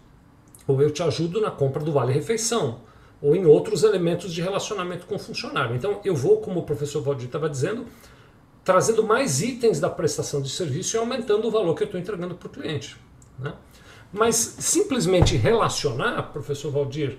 [0.67, 2.81] ou eu te ajudo na compra do vale refeição,
[3.21, 5.75] ou em outros elementos de relacionamento com o funcionário.
[5.75, 7.87] Então, eu vou, como o professor Valdir estava dizendo,
[8.65, 12.35] trazendo mais itens da prestação de serviço e aumentando o valor que eu estou entregando
[12.35, 12.97] para o cliente.
[13.39, 13.55] Né?
[14.13, 17.19] Mas simplesmente relacionar, professor Valdir,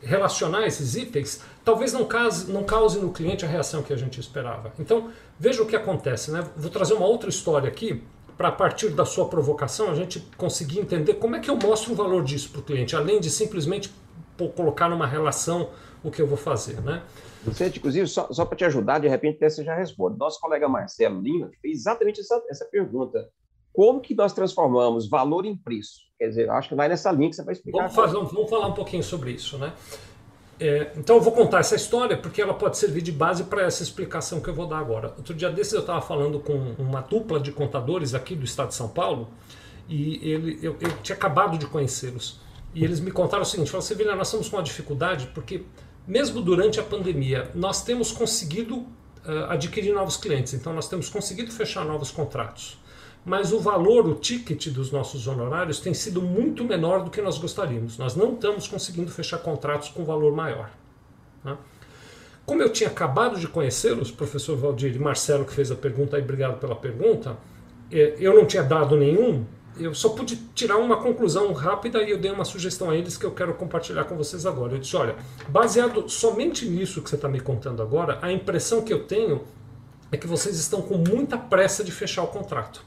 [0.00, 4.20] relacionar esses itens, talvez não cause, não cause no cliente a reação que a gente
[4.20, 4.72] esperava.
[4.78, 6.30] Então, veja o que acontece.
[6.30, 6.44] Né?
[6.56, 8.02] Vou trazer uma outra história aqui,
[8.36, 11.92] para a partir da sua provocação a gente conseguir entender como é que eu mostro
[11.92, 13.92] o valor disso para o cliente, além de simplesmente
[14.46, 15.70] colocar numa relação
[16.04, 16.80] o que eu vou fazer.
[16.80, 17.02] Né?
[17.42, 20.18] Vicente, inclusive, só, só para te ajudar, de repente você já responde.
[20.18, 23.28] Nosso colega Marcelo Lima fez exatamente essa, essa pergunta.
[23.72, 26.00] Como que nós transformamos valor em preço?
[26.18, 27.78] Quer dizer, acho que vai nessa linha que você vai explicar.
[27.78, 29.72] Vamos, fazer, vamos falar um pouquinho sobre isso, né?
[30.60, 33.82] É, então eu vou contar essa história porque ela pode servir de base para essa
[33.82, 35.14] explicação que eu vou dar agora.
[35.16, 38.74] Outro dia desses eu estava falando com uma dupla de contadores aqui do estado de
[38.74, 39.28] São Paulo
[39.88, 42.40] e ele, eu, eu tinha acabado de conhecê-los.
[42.74, 45.62] E eles me contaram o seguinte: falaram, Sevilha, nós estamos com uma dificuldade porque,
[46.06, 51.50] mesmo durante a pandemia, nós temos conseguido uh, adquirir novos clientes, então nós temos conseguido
[51.50, 52.78] fechar novos contratos
[53.28, 57.36] mas o valor, o ticket dos nossos honorários tem sido muito menor do que nós
[57.36, 57.98] gostaríamos.
[57.98, 60.70] Nós não estamos conseguindo fechar contratos com valor maior.
[61.44, 61.58] Tá?
[62.46, 66.22] Como eu tinha acabado de conhecê-los, professor Valdir e Marcelo que fez a pergunta, e
[66.22, 67.36] obrigado pela pergunta,
[67.92, 69.44] é, eu não tinha dado nenhum,
[69.78, 73.24] eu só pude tirar uma conclusão rápida e eu dei uma sugestão a eles que
[73.24, 74.74] eu quero compartilhar com vocês agora.
[74.74, 75.16] Eu disse: olha,
[75.48, 79.44] baseado somente nisso que você está me contando agora, a impressão que eu tenho
[80.10, 82.84] é que vocês estão com muita pressa de fechar o contrato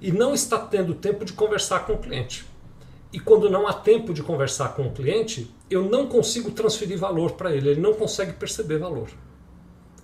[0.00, 2.46] e não está tendo tempo de conversar com o cliente.
[3.12, 7.32] E quando não há tempo de conversar com o cliente, eu não consigo transferir valor
[7.32, 9.08] para ele, ele não consegue perceber valor.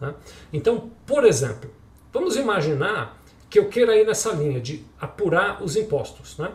[0.01, 0.15] Né?
[0.53, 1.71] Então, por exemplo,
[2.13, 3.23] vamos imaginar
[3.55, 6.37] que eu queira ir nessa linha de apurar os impostos.
[6.37, 6.51] Né?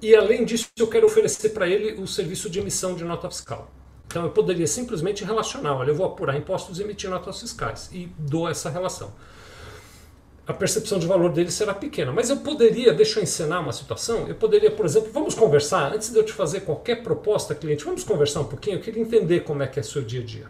[0.00, 3.72] E além disso, eu quero oferecer para ele o serviço de emissão de nota fiscal.
[4.06, 8.08] Então eu poderia simplesmente relacionar, olha, eu vou apurar impostos e emitir notas fiscais e
[8.16, 9.12] dou essa relação
[10.44, 12.12] a percepção de valor dele será pequena.
[12.12, 16.10] Mas eu poderia, deixa eu encenar uma situação, eu poderia, por exemplo, vamos conversar, antes
[16.10, 19.62] de eu te fazer qualquer proposta, cliente, vamos conversar um pouquinho, eu queria entender como
[19.62, 20.46] é que é seu dia a dia.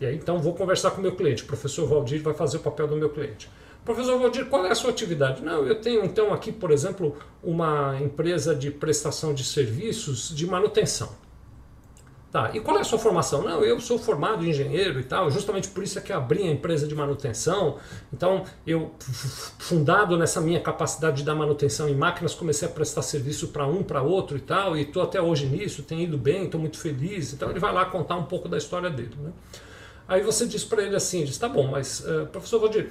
[0.00, 2.60] E aí, então, vou conversar com o meu cliente, o professor Valdir vai fazer o
[2.60, 3.50] papel do meu cliente.
[3.84, 5.42] Professor Valdir, qual é a sua atividade?
[5.42, 11.22] Não, eu tenho então aqui, por exemplo, uma empresa de prestação de serviços de manutenção.
[12.32, 13.42] Tá, e qual é a sua formação?
[13.42, 16.50] Não, eu sou formado em engenheiro e tal, justamente por isso é que abri a
[16.50, 17.78] empresa de manutenção.
[18.12, 18.92] Então, eu,
[19.60, 23.84] fundado nessa minha capacidade de dar manutenção em máquinas, comecei a prestar serviço para um,
[23.84, 27.32] para outro e tal, e estou até hoje nisso, tenho ido bem, estou muito feliz.
[27.32, 29.14] Então, ele vai lá contar um pouco da história dele.
[29.16, 29.30] Né?
[30.08, 32.90] Aí você diz para ele assim, diz, tá bom, mas, uh, professor Valdir,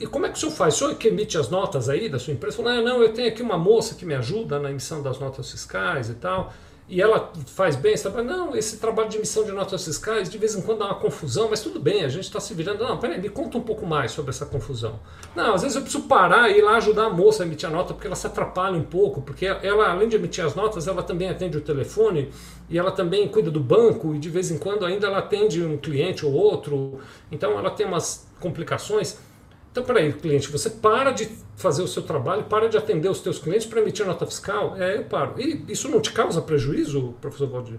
[0.00, 0.74] e, como é que o senhor faz?
[0.74, 2.56] O senhor que emite as notas aí da sua empresa?
[2.56, 5.50] Falou, ah, não, eu tenho aqui uma moça que me ajuda na emissão das notas
[5.50, 6.52] fiscais e tal
[6.88, 8.26] e ela faz bem esse trabalho.
[8.26, 11.48] Não, esse trabalho de emissão de notas fiscais de vez em quando dá uma confusão,
[11.50, 12.84] mas tudo bem, a gente está se virando.
[12.84, 15.00] Não, peraí, me conta um pouco mais sobre essa confusão.
[15.34, 17.72] Não, às vezes eu preciso parar e ir lá ajudar a moça a emitir a
[17.72, 21.02] nota, porque ela se atrapalha um pouco, porque ela, além de emitir as notas, ela
[21.02, 22.30] também atende o telefone
[22.70, 25.76] e ela também cuida do banco e de vez em quando ainda ela atende um
[25.76, 27.00] cliente ou outro.
[27.32, 29.18] Então ela tem umas complicações.
[29.76, 33.38] Então, peraí, cliente, você para de fazer o seu trabalho, para de atender os teus
[33.38, 34.74] clientes para emitir nota fiscal?
[34.78, 35.34] É, eu paro.
[35.38, 37.78] E isso não te causa prejuízo, professor Valdir?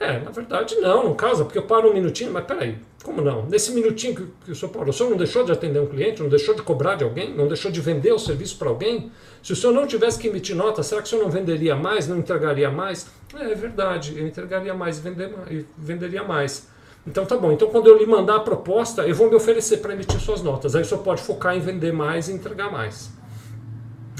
[0.00, 3.44] É, na verdade não, não causa, porque eu paro um minutinho, mas peraí, como não?
[3.44, 6.22] Nesse minutinho que, que o senhor parou, o senhor não deixou de atender um cliente,
[6.22, 9.12] não deixou de cobrar de alguém, não deixou de vender o serviço para alguém?
[9.42, 12.08] Se o senhor não tivesse que emitir nota, será que o senhor não venderia mais,
[12.08, 13.06] não entregaria mais?
[13.38, 15.30] É, é verdade, eu entregaria mais e vender,
[15.76, 16.71] venderia mais.
[17.06, 19.92] Então tá bom, então quando eu lhe mandar a proposta, eu vou me oferecer para
[19.92, 20.76] emitir suas notas.
[20.76, 23.10] Aí o senhor pode focar em vender mais e entregar mais.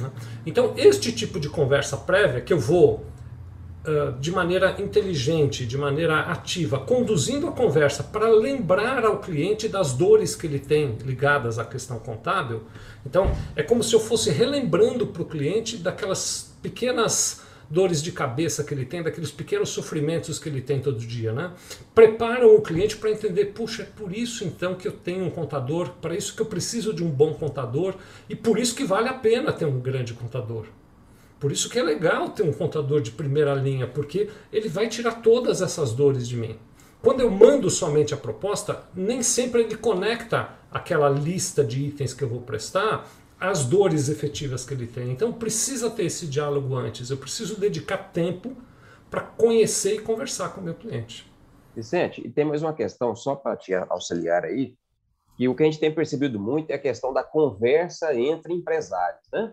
[0.01, 0.11] Né?
[0.45, 3.05] Então, este tipo de conversa prévia que eu vou
[4.21, 10.37] de maneira inteligente, de maneira ativa, conduzindo a conversa para lembrar ao cliente das dores
[10.37, 12.63] que ele tem ligadas à questão contábil.
[13.05, 17.43] Então, é como se eu fosse relembrando para o cliente daquelas pequenas
[17.73, 21.53] dores de cabeça que ele tem, daqueles pequenos sofrimentos que ele tem todo dia, né?
[21.95, 25.89] Preparam o cliente para entender, puxa, é por isso então que eu tenho um contador,
[25.99, 27.95] para isso que eu preciso de um bom contador
[28.29, 30.67] e por isso que vale a pena ter um grande contador.
[31.41, 35.23] Por isso que é legal ter um contador de primeira linha, porque ele vai tirar
[35.23, 36.59] todas essas dores de mim.
[37.01, 42.23] Quando eu mando somente a proposta, nem sempre ele conecta aquela lista de itens que
[42.23, 43.11] eu vou prestar
[43.43, 45.11] às dores efetivas que ele tem.
[45.11, 47.11] Então precisa ter esse diálogo antes.
[47.11, 48.57] Eu preciso dedicar tempo
[49.11, 51.31] para conhecer e conversar com o meu cliente.
[51.75, 54.77] Vicente, e tem mais uma questão só para te auxiliar aí,
[55.37, 59.23] que o que a gente tem percebido muito é a questão da conversa entre empresários,
[59.33, 59.53] né?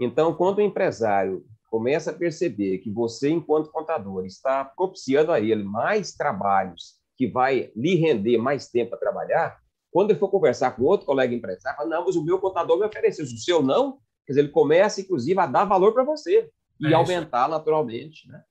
[0.00, 5.62] Então, quando o empresário começa a perceber que você, enquanto contador, está propiciando a ele
[5.62, 9.58] mais trabalhos que vai lhe render mais tempo a trabalhar,
[9.98, 12.86] quando ele for conversar com outro colega empresário, fala, não, mas o meu contador me
[12.86, 16.48] ofereceu, o seu não, quer dizer, ele começa, inclusive, a dar valor para você
[16.80, 18.42] e é aumentar naturalmente, né?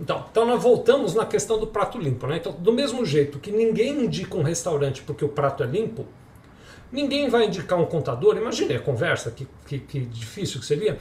[0.00, 2.26] Então, então, nós voltamos na questão do prato limpo.
[2.26, 2.38] Né?
[2.38, 6.06] Então, do mesmo jeito que ninguém indica um restaurante porque o prato é limpo,
[6.92, 8.36] Ninguém vai indicar um contador.
[8.36, 10.98] Imagine a conversa, que, que, que difícil que seria.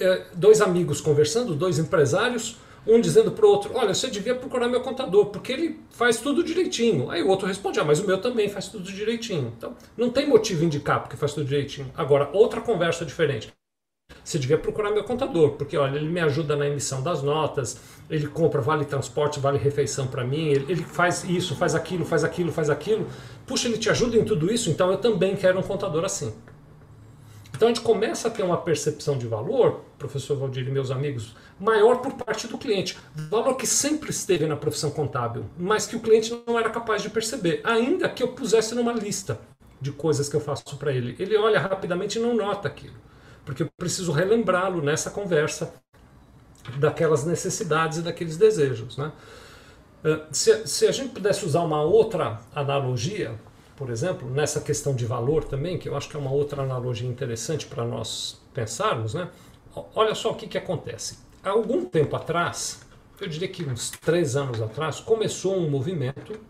[0.00, 2.56] É, dois amigos conversando, dois empresários,
[2.88, 6.42] um dizendo para o outro: Olha, você devia procurar meu contador, porque ele faz tudo
[6.42, 7.10] direitinho.
[7.10, 9.52] Aí o outro responde: Ah, mas o meu também faz tudo direitinho.
[9.56, 11.92] Então, não tem motivo indicar porque faz tudo direitinho.
[11.94, 13.52] Agora, outra conversa diferente.
[14.24, 17.78] Você devia procurar meu contador, porque olha, ele me ajuda na emissão das notas,
[18.10, 22.24] ele compra vale transporte, vale refeição para mim, ele, ele, faz isso, faz aquilo, faz
[22.24, 23.06] aquilo, faz aquilo.
[23.46, 26.34] Puxa, ele te ajuda em tudo isso, então eu também quero um contador assim.
[27.58, 31.34] Então a gente começa a ter uma percepção de valor, professor Valdir e meus amigos,
[31.58, 32.96] maior por parte do cliente.
[33.28, 37.10] Valor que sempre esteve na profissão contábil, mas que o cliente não era capaz de
[37.10, 39.40] perceber, ainda que eu pusesse numa lista
[39.80, 41.16] de coisas que eu faço para ele.
[41.18, 42.94] Ele olha rapidamente e não nota aquilo
[43.48, 45.72] porque eu preciso relembrá-lo nessa conversa
[46.78, 48.98] daquelas necessidades e daqueles desejos.
[48.98, 49.10] Né?
[50.04, 53.40] Eh, se, se a gente pudesse usar uma outra analogia,
[53.78, 57.08] por exemplo, nessa questão de valor também, que eu acho que é uma outra analogia
[57.08, 59.30] interessante para nós pensarmos, né?
[59.94, 61.20] olha só o que, que acontece.
[61.44, 62.80] Há algum tempo atrás,
[63.20, 66.40] eu diria que uns três anos atrás, começou um movimento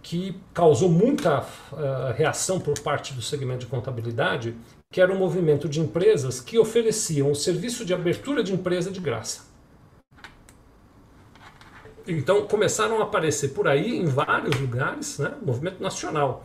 [0.00, 4.54] que causou muita uh, reação por parte do segmento de contabilidade,
[4.92, 9.00] que era um movimento de empresas que ofereciam o serviço de abertura de empresa de
[9.00, 9.51] graça.
[12.06, 16.44] Então começaram a aparecer por aí, em vários lugares, né, movimento nacional,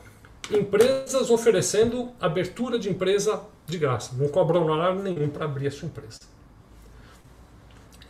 [0.52, 5.88] empresas oferecendo abertura de empresa de graça, não cobram horário nenhum para abrir a sua
[5.88, 6.20] empresa.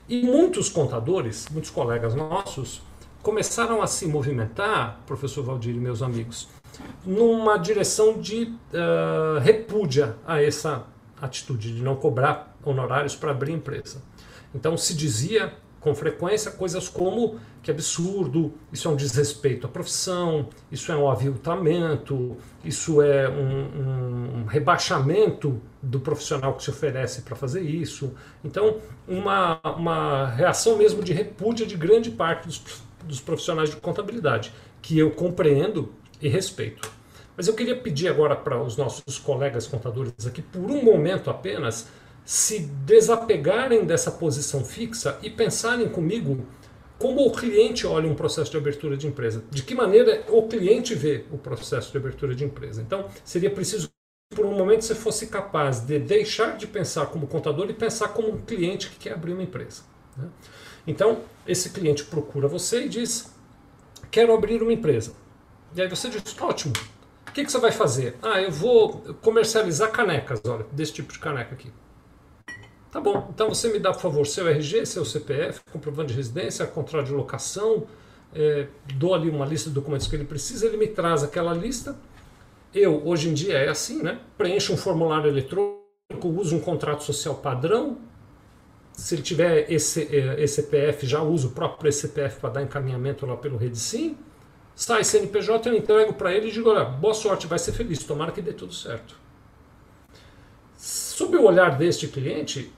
[0.07, 2.81] E muitos contadores, muitos colegas nossos,
[3.21, 6.47] começaram a se movimentar, professor Valdir e meus amigos,
[7.05, 10.85] numa direção de uh, repúdia a essa
[11.21, 14.01] atitude de não cobrar honorários para abrir empresa.
[14.53, 20.49] Então se dizia com frequência coisas como que absurdo, isso é um desrespeito à profissão,
[20.71, 27.35] isso é um aviltamento, isso é um, um rebaixamento do profissional que se oferece para
[27.35, 28.13] fazer isso.
[28.43, 32.61] Então, uma, uma reação mesmo de repúdia de grande parte dos,
[33.03, 36.89] dos profissionais de contabilidade, que eu compreendo e respeito.
[37.35, 41.87] Mas eu queria pedir agora para os nossos colegas contadores aqui, por um momento apenas,
[42.27, 46.45] se desapegarem dessa posição fixa e pensarem comigo
[46.99, 49.45] como o cliente olha um processo de abertura de empresa.
[49.49, 52.81] De que maneira o cliente vê o processo de abertura de empresa.
[52.81, 53.89] Então, seria preciso
[54.35, 58.33] por um momento você fosse capaz de deixar de pensar como contador e pensar como
[58.33, 59.83] um cliente que quer abrir uma empresa.
[60.17, 60.27] Né?
[60.85, 63.33] Então, esse cliente procura você e diz:
[64.11, 65.13] Quero abrir uma empresa.
[65.73, 66.73] E aí você diz, ótimo,
[67.25, 68.17] o que, que você vai fazer?
[68.21, 71.71] Ah, eu vou comercializar canecas, olha, desse tipo de caneca aqui.
[72.97, 76.65] Tá bom, então você me dá, por favor, seu RG, seu CPF, comprovante de residência,
[76.65, 77.85] contrato de locação,
[78.33, 81.95] é, dou ali uma lista de documentos que ele precisa, ele me traz aquela lista.
[82.73, 84.19] Eu, hoje em dia é assim, né?
[84.35, 87.99] Preencho um formulário eletrônico, uso um contrato social padrão,
[88.93, 90.01] se ele tiver esse
[90.39, 94.17] ECPF, já usa o próprio ECPF para dar encaminhamento lá pelo Sim.
[94.73, 98.31] Sai CNPJ, eu entrego para ele e digo: olha, boa sorte, vai ser feliz, tomara
[98.31, 99.15] que dê tudo certo.
[100.75, 102.71] Sob o olhar deste cliente,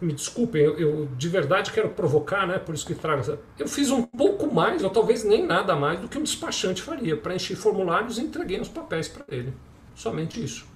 [0.00, 2.58] me desculpem, eu, eu, de verdade quero provocar, né?
[2.58, 3.38] Por isso que trago.
[3.58, 7.16] Eu fiz um pouco mais, ou talvez nem nada mais, do que um despachante faria.
[7.16, 9.52] Preenchi formulários e entreguei os papéis para ele.
[9.94, 10.66] Somente isso.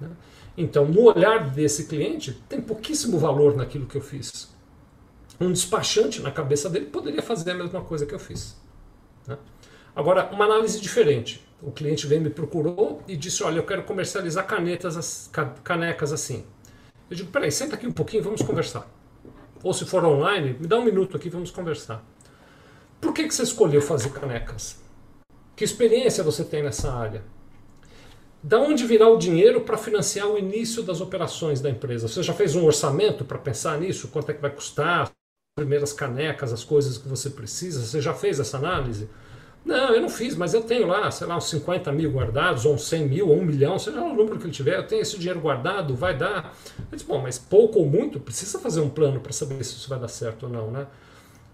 [0.00, 0.08] Né?
[0.56, 4.50] Então, no olhar desse cliente, tem pouquíssimo valor naquilo que eu fiz.
[5.38, 8.56] Um despachante, na cabeça dele, poderia fazer a mesma coisa que eu fiz.
[9.26, 9.36] Né?
[9.94, 11.46] Agora, uma análise diferente.
[11.60, 15.30] O cliente veio me procurou e disse: Olha, eu quero comercializar canetas,
[15.62, 16.44] canecas assim.
[17.12, 18.90] Eu digo: Peraí, senta aqui um pouquinho, vamos conversar.
[19.62, 22.02] Ou se for online, me dá um minuto aqui, vamos conversar.
[22.98, 24.80] Por que, que você escolheu fazer canecas?
[25.54, 27.22] Que experiência você tem nessa área?
[28.42, 32.08] Da onde virá o dinheiro para financiar o início das operações da empresa?
[32.08, 34.08] Você já fez um orçamento para pensar nisso?
[34.08, 35.02] Quanto é que vai custar?
[35.02, 35.10] As
[35.54, 37.84] primeiras canecas, as coisas que você precisa?
[37.84, 39.06] Você já fez essa análise?
[39.64, 42.74] Não, eu não fiz, mas eu tenho lá, sei lá, uns 50 mil guardados, ou
[42.74, 45.02] uns 100 mil, ou um milhão, seja lá o número que ele tiver, eu tenho
[45.02, 46.56] esse dinheiro guardado, vai dar.
[46.78, 49.88] Eu disse, bom, mas pouco ou muito, precisa fazer um plano para saber se isso
[49.88, 50.86] vai dar certo ou não, né?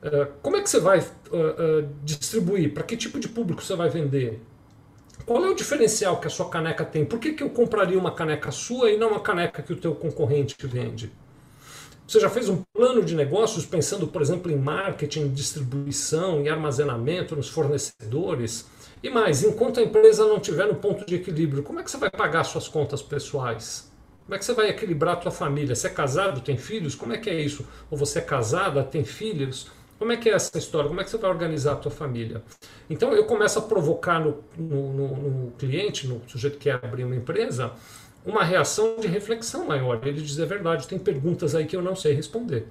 [0.02, 2.72] Uh, como é que você vai uh, uh, distribuir?
[2.72, 4.40] Para que tipo de público você vai vender?
[5.26, 7.04] Qual é o diferencial que a sua caneca tem?
[7.04, 9.94] Por que, que eu compraria uma caneca sua e não uma caneca que o teu
[9.94, 11.12] concorrente vende?
[12.08, 17.36] Você já fez um plano de negócios pensando, por exemplo, em marketing, distribuição e armazenamento
[17.36, 18.66] nos fornecedores?
[19.02, 21.98] E mais, enquanto a empresa não tiver no ponto de equilíbrio, como é que você
[21.98, 23.92] vai pagar suas contas pessoais?
[24.24, 25.74] Como é que você vai equilibrar a tua família?
[25.74, 26.94] Você é casado, tem filhos?
[26.94, 27.66] Como é que é isso?
[27.90, 29.70] Ou você é casada, tem filhos?
[29.98, 30.88] Como é que é essa história?
[30.88, 32.42] Como é que você vai organizar a tua família?
[32.88, 37.04] Então eu começo a provocar no, no, no, no cliente, no sujeito que quer abrir
[37.04, 37.72] uma empresa,
[38.24, 40.00] uma reação de reflexão maior.
[40.06, 42.66] Ele diz: é verdade, tem perguntas aí que eu não sei responder.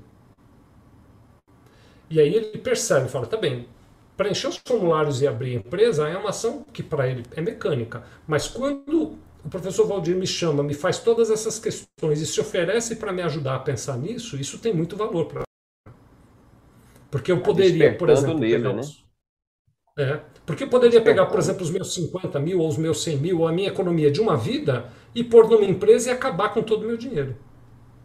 [2.09, 3.67] E aí ele percebe, fala: tá bem,
[4.15, 8.03] preencher os formulários e abrir a empresa é uma ação que para ele é mecânica.
[8.27, 12.95] Mas quando o professor Valdir me chama, me faz todas essas questões e se oferece
[12.95, 15.47] para me ajudar a pensar nisso, isso tem muito valor para
[17.09, 18.81] porque eu tá poderia, por exemplo, nele, pegar né?
[18.81, 19.06] os...
[19.97, 23.17] é, porque eu poderia pegar, por exemplo, os meus 50 mil ou os meus 100
[23.17, 24.85] mil ou a minha economia de uma vida
[25.15, 27.35] e pôr numa empresa e acabar com todo o meu dinheiro.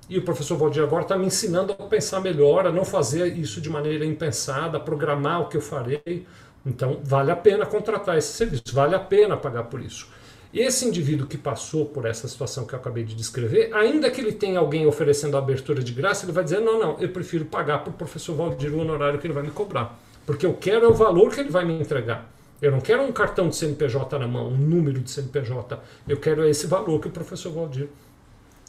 [0.08, 3.60] E o professor Valdir agora está me ensinando a pensar melhor, a não fazer isso
[3.60, 6.26] de maneira impensada, a programar o que eu farei.
[6.64, 10.08] Então, vale a pena contratar esse serviço, vale a pena pagar por isso.
[10.52, 14.32] Esse indivíduo que passou por essa situação que eu acabei de descrever, ainda que ele
[14.32, 17.78] tenha alguém oferecendo a abertura de graça, ele vai dizer: não, não, eu prefiro pagar
[17.78, 19.98] para o professor Valdir o honorário que ele vai me cobrar.
[20.32, 22.32] Porque eu quero é o valor que ele vai me entregar.
[22.62, 25.78] Eu não quero um cartão de CNPJ na mão, um número de CNPJ.
[26.08, 27.90] Eu quero esse valor que o professor Valdir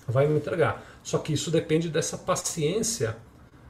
[0.05, 0.83] vai me entregar.
[1.01, 3.15] Só que isso depende dessa paciência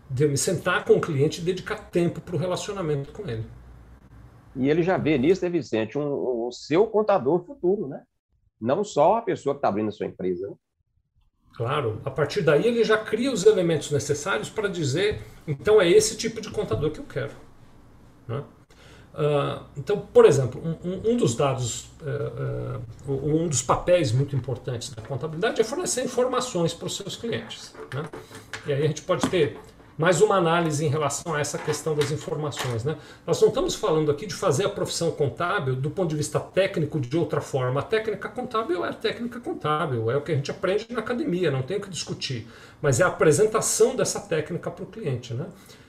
[0.10, 3.46] de eu me sentar com o cliente e dedicar tempo para o relacionamento com ele.
[4.56, 8.02] E ele já vê nisso, né, Vicente, um, um seu contador futuro, né?
[8.60, 10.48] Não só a pessoa que está abrindo a sua empresa.
[10.48, 10.56] Né?
[11.56, 16.18] Claro, a partir daí ele já cria os elementos necessários para dizer, então é esse
[16.18, 17.53] tipo de contador que eu quero.
[18.28, 18.44] Né?
[19.14, 24.90] Uh, então, por exemplo, um, um dos dados, uh, uh, um dos papéis muito importantes
[24.90, 27.76] da contabilidade é fornecer informações para os seus clientes.
[27.94, 28.04] Né?
[28.66, 29.60] E aí a gente pode ter
[29.98, 32.84] mais uma análise em relação a essa questão das informações.
[32.84, 32.98] Né?
[33.26, 37.00] Nós não estamos falando aqui de fazer a profissão contábil do ponto de vista técnico
[37.00, 37.82] de outra forma.
[37.82, 41.52] A técnica contábil é a técnica contábil, é o que a gente aprende na academia,
[41.52, 42.48] não tem o que discutir.
[42.82, 45.36] Mas é a apresentação dessa técnica para o cliente.
[45.36, 45.46] Né?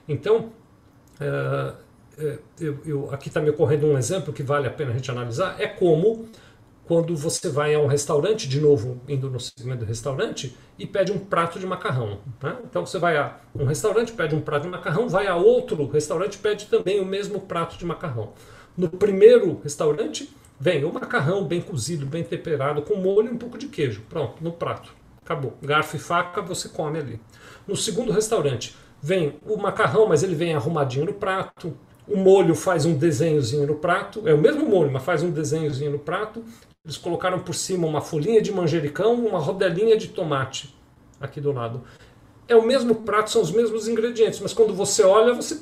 [0.07, 0.51] Então,
[1.19, 1.73] é,
[2.61, 5.61] eu, eu, aqui está me ocorrendo um exemplo que vale a pena a gente analisar,
[5.61, 6.29] é como
[6.85, 11.13] quando você vai a um restaurante, de novo indo no segmento do restaurante, e pede
[11.13, 12.19] um prato de macarrão.
[12.43, 12.57] Né?
[12.65, 16.39] Então você vai a um restaurante, pede um prato de macarrão, vai a outro restaurante,
[16.39, 18.33] pede também o mesmo prato de macarrão.
[18.77, 23.57] No primeiro restaurante, vem o macarrão bem cozido, bem temperado, com molho e um pouco
[23.57, 24.03] de queijo.
[24.09, 24.95] Pronto, no prato.
[25.23, 25.57] Acabou.
[25.63, 27.21] Garfo e faca, você come ali.
[27.67, 31.75] No segundo restaurante, vem o macarrão, mas ele vem arrumadinho no prato,
[32.07, 35.93] o molho faz um desenhozinho no prato, é o mesmo molho, mas faz um desenhozinho
[35.93, 36.45] no prato.
[36.85, 40.75] Eles colocaram por cima uma folhinha de manjericão, uma rodelinha de tomate
[41.19, 41.83] aqui do lado.
[42.47, 45.61] É o mesmo prato, são os mesmos ingredientes, mas quando você olha, você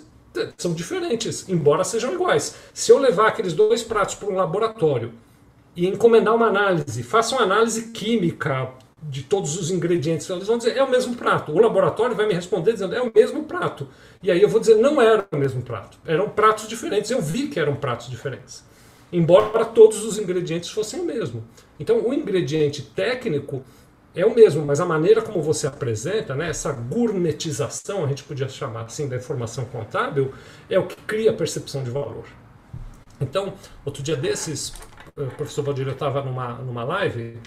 [0.57, 2.57] são diferentes, embora sejam iguais.
[2.75, 5.13] Se eu levar aqueles dois pratos para um laboratório
[5.77, 8.71] e encomendar uma análise, faça uma análise química
[9.03, 11.53] de todos os ingredientes, eles vão dizer é o mesmo prato.
[11.53, 13.89] O laboratório vai me responder dizendo é o mesmo prato.
[14.23, 15.99] E aí eu vou dizer não era o mesmo prato.
[16.07, 17.11] Eram pratos diferentes.
[17.11, 18.65] Eu vi que eram pratos diferentes
[19.13, 21.45] embora todos os ingredientes fossem o mesmo.
[21.79, 23.63] Então, o ingrediente técnico
[24.15, 28.49] é o mesmo, mas a maneira como você apresenta, né, essa gourmetização, a gente podia
[28.49, 30.33] chamar assim, da informação contábil,
[30.69, 32.25] é o que cria a percepção de valor.
[33.21, 34.73] Então, outro dia desses,
[35.17, 37.39] o professor Valdir, estava numa, numa live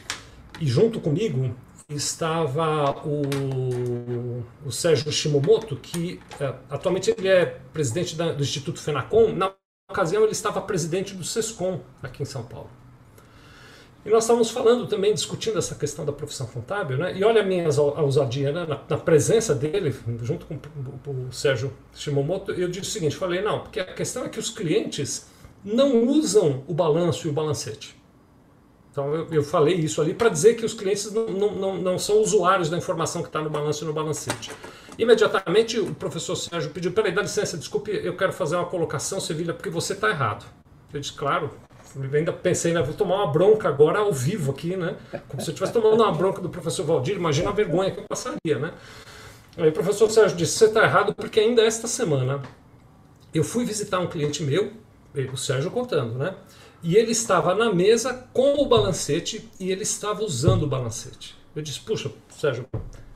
[0.60, 1.56] e junto comigo
[1.90, 9.34] estava o, o Sérgio Shimomoto, que é, atualmente ele é presidente da, do Instituto Fenacom.
[9.34, 9.54] Na
[9.90, 12.70] ocasião, ele estava presidente do SESCOM aqui em São Paulo.
[14.04, 17.18] E nós estávamos falando também, discutindo essa questão da profissão contábil, né?
[17.18, 18.66] E olha a minha ousadia, né?
[18.68, 23.42] na, na, presença dele, junto com o, o Sérgio Shimomoto, eu disse o seguinte: falei,
[23.42, 25.28] não, porque a questão é que os clientes
[25.64, 27.96] não usam o balanço e o balancete.
[28.96, 32.22] Então eu, eu falei isso ali para dizer que os clientes não, não, não, são
[32.22, 34.50] usuários da informação que está no balanço e no balancete.
[34.98, 39.54] Imediatamente o professor Sérgio pediu, peraí, dá licença, desculpe, eu quero fazer uma colocação, Sevilha,
[39.54, 40.46] porque você está errado.
[40.94, 41.52] Eu disse, claro,
[41.94, 44.96] eu ainda pensei, né, vou tomar uma bronca agora ao vivo aqui, né?
[45.28, 48.06] Como se eu estivesse tomando uma bronca do professor Valdir, imagina a vergonha que eu
[48.08, 48.72] passaria, né?
[49.58, 52.42] Aí o professor Sérgio disse, você está errado porque ainda esta semana
[53.34, 54.72] eu fui visitar um cliente meu,
[55.34, 56.34] o Sérgio contando, né?
[56.86, 61.36] E ele estava na mesa com o balancete e ele estava usando o balancete.
[61.56, 62.68] Eu disse, puxa, Sérgio,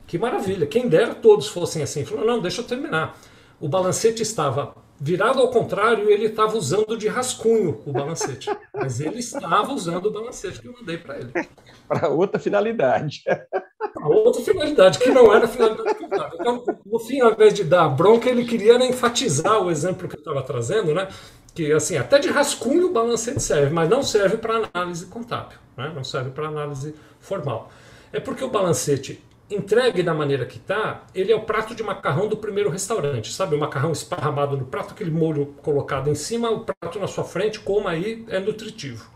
[0.08, 2.00] que maravilha, quem dera todos fossem assim.
[2.00, 3.16] Ele falou, não, deixa eu terminar.
[3.60, 8.50] O balancete estava virado ao contrário e ele estava usando de rascunho o balancete.
[8.74, 11.30] Mas ele estava usando o balancete que eu mandei para ele.
[11.86, 13.22] Para outra finalidade.
[13.24, 16.38] Para outra finalidade, que não era a finalidade contábil.
[16.40, 20.20] Então, no fim, ao invés de dar bronca, ele queria enfatizar o exemplo que eu
[20.20, 21.08] estava trazendo, né?
[21.54, 25.92] Que assim até de rascunho o balancete serve, mas não serve para análise contábil, né?
[25.94, 27.70] não serve para análise formal.
[28.12, 32.28] É porque o balancete entregue da maneira que está, ele é o prato de macarrão
[32.28, 33.56] do primeiro restaurante, sabe?
[33.56, 37.58] O macarrão esparramado no prato, aquele molho colocado em cima, o prato na sua frente,
[37.58, 39.10] coma aí, é nutritivo.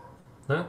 [0.47, 0.65] Né?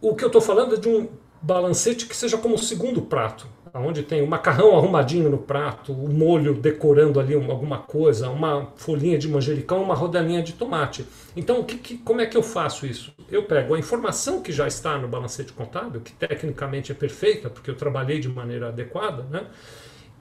[0.00, 1.08] O que eu estou falando é de um
[1.42, 3.46] balancete que seja como o segundo prato,
[3.78, 9.18] onde tem o macarrão arrumadinho no prato, o molho decorando ali alguma coisa, uma folhinha
[9.18, 11.06] de manjericão, uma rodelinha de tomate.
[11.36, 13.12] Então, que, que, como é que eu faço isso?
[13.30, 17.70] Eu pego a informação que já está no balancete contábil, que tecnicamente é perfeita, porque
[17.70, 19.46] eu trabalhei de maneira adequada, né?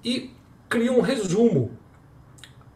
[0.05, 0.29] e
[0.69, 1.71] crio um resumo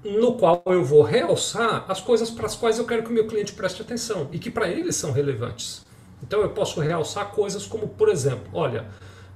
[0.03, 3.27] no qual eu vou realçar as coisas para as quais eu quero que o meu
[3.27, 5.85] cliente preste atenção e que para eles são relevantes.
[6.23, 8.87] Então eu posso realçar coisas como, por exemplo, olha,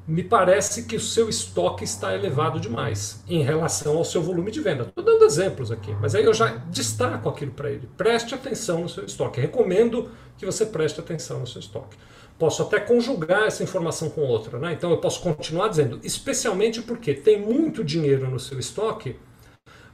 [0.05, 4.59] me parece que o seu estoque está elevado demais em relação ao seu volume de
[4.59, 4.83] venda.
[4.83, 7.89] Estou dando exemplos aqui, mas aí eu já destaco aquilo para ele.
[7.95, 9.39] Preste atenção no seu estoque.
[9.39, 11.97] Recomendo que você preste atenção no seu estoque.
[12.37, 14.73] Posso até conjugar essa informação com outra, né?
[14.73, 19.15] Então eu posso continuar dizendo, especialmente porque tem muito dinheiro no seu estoque,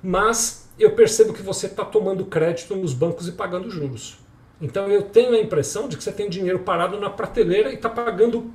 [0.02, 4.18] mas eu percebo que você está tomando crédito nos bancos e pagando juros.
[4.62, 7.90] Então eu tenho a impressão de que você tem dinheiro parado na prateleira e está
[7.90, 8.54] pagando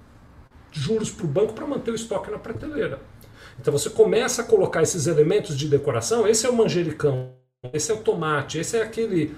[0.75, 3.01] juros para o banco para manter o estoque na prateleira.
[3.59, 6.27] Então você começa a colocar esses elementos de decoração.
[6.27, 7.31] Esse é o manjericão,
[7.73, 9.35] esse é o tomate, esse é aquele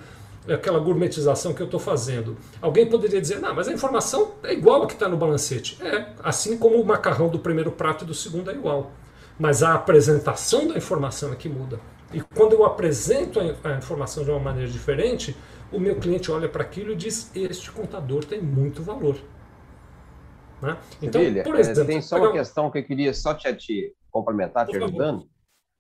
[0.48, 2.36] aquela gourmetização que eu estou fazendo.
[2.62, 5.76] Alguém poderia dizer, não, mas a informação é igual a que está no balancete.
[5.82, 8.92] É, assim como o macarrão do primeiro prato e do segundo é igual.
[9.38, 11.80] Mas a apresentação da informação é que muda.
[12.12, 15.36] E quando eu apresento a informação de uma maneira diferente,
[15.72, 19.16] o meu cliente olha para aquilo e diz: Este contador tem muito valor.
[20.66, 20.76] Né?
[21.00, 24.66] Então, por é, exemplo, tem só uma questão que eu queria só te, te complementar,
[24.66, 25.28] te ajudando.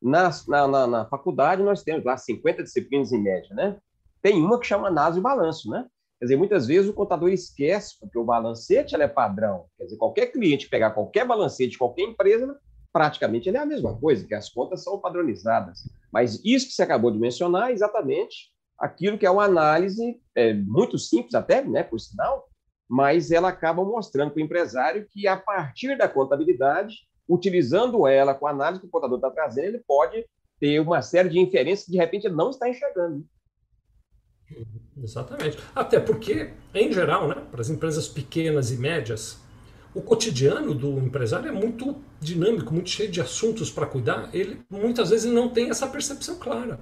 [0.00, 3.78] Na, na, na, faculdade, nós temos lá 50 disciplinas em média, né?
[4.22, 5.86] Tem uma que chama análise e balanço, né?
[6.18, 9.66] Quer dizer, muitas vezes o contador esquece, porque o balancete é padrão.
[9.76, 12.58] Quer dizer, qualquer cliente pegar qualquer balancete de qualquer empresa,
[12.92, 15.80] praticamente ele é a mesma coisa, que as contas são padronizadas.
[16.12, 20.54] Mas isso que você acabou de mencionar é exatamente aquilo que é uma análise é,
[20.54, 22.48] muito simples até, né, por sinal,
[22.88, 28.46] mas ela acaba mostrando para o empresário que, a partir da contabilidade, utilizando ela com
[28.46, 30.24] a análise que o contador está trazendo, ele pode
[30.60, 33.24] ter uma série de inferências que, de repente, não está enxergando.
[34.96, 35.58] Exatamente.
[35.74, 39.38] Até porque, em geral, né, para as empresas pequenas e médias,
[39.94, 44.30] o cotidiano do empresário é muito dinâmico, muito cheio de assuntos para cuidar.
[44.34, 46.78] Ele muitas vezes não tem essa percepção clara.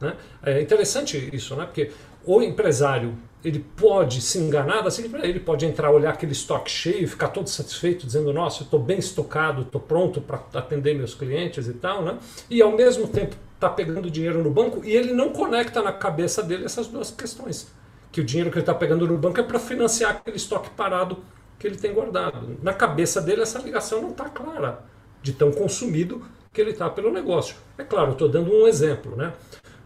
[0.00, 0.14] Né?
[0.42, 1.64] É interessante isso, né?
[1.64, 1.90] porque
[2.24, 7.28] o empresário ele pode se enganar seguinte ele pode entrar, olhar aquele estoque cheio, ficar
[7.28, 11.74] todo satisfeito, dizendo, nossa, eu estou bem estocado, estou pronto para atender meus clientes e
[11.74, 12.18] tal, né?
[12.50, 16.42] E ao mesmo tempo está pegando dinheiro no banco e ele não conecta na cabeça
[16.42, 17.68] dele essas duas questões.
[18.10, 21.18] Que o dinheiro que ele está pegando no banco é para financiar aquele estoque parado
[21.58, 22.58] que ele tem guardado.
[22.62, 24.80] Na cabeça dele essa ligação não está clara,
[25.22, 27.54] de tão consumido que ele está pelo negócio.
[27.78, 29.32] É claro, estou dando um exemplo, né?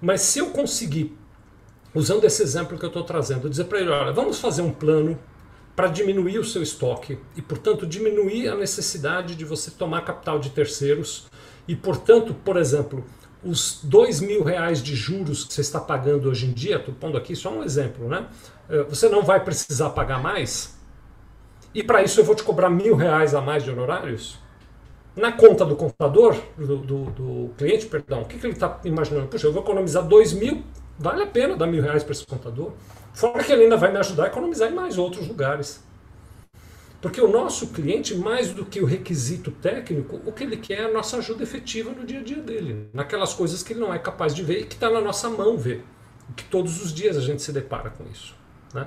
[0.01, 1.17] Mas se eu conseguir
[1.95, 5.19] usando esse exemplo que eu estou trazendo, dizer para ele: olha, vamos fazer um plano
[5.77, 10.51] para diminuir o seu estoque e, portanto, diminuir a necessidade de você tomar capital de
[10.51, 11.27] terceiros
[11.67, 13.05] e, portanto, por exemplo,
[13.43, 17.17] os dois mil reais de juros que você está pagando hoje em dia, estou pondo
[17.17, 18.27] aqui só um exemplo, né?
[18.69, 20.79] Eh, você não vai precisar pagar mais
[21.75, 24.39] e para isso eu vou te cobrar mil reais a mais de honorários?
[25.17, 29.27] Na conta do contador, do, do, do cliente, perdão, o que, que ele está imaginando?
[29.27, 30.63] Puxa, eu vou economizar dois mil,
[30.99, 32.73] vale a pena dar mil reais para esse contador.
[33.13, 35.83] Fora que ele ainda vai me ajudar a economizar em mais outros lugares.
[37.01, 40.85] Porque o nosso cliente, mais do que o requisito técnico, o que ele quer é
[40.85, 43.99] a nossa ajuda efetiva no dia a dia dele, naquelas coisas que ele não é
[43.99, 45.83] capaz de ver e que está na nossa mão ver.
[46.37, 48.35] Que todos os dias a gente se depara com isso.
[48.75, 48.87] Né?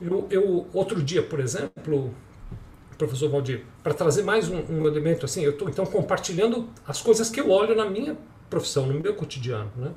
[0.00, 2.12] Eu, eu, outro dia, por exemplo,
[2.96, 7.30] professor Valdir, para trazer mais um, um, elemento assim, eu estou então compartilhando as coisas
[7.30, 8.16] que eu olho na minha
[8.48, 9.70] profissão, no meu cotidiano.
[9.76, 9.90] Né?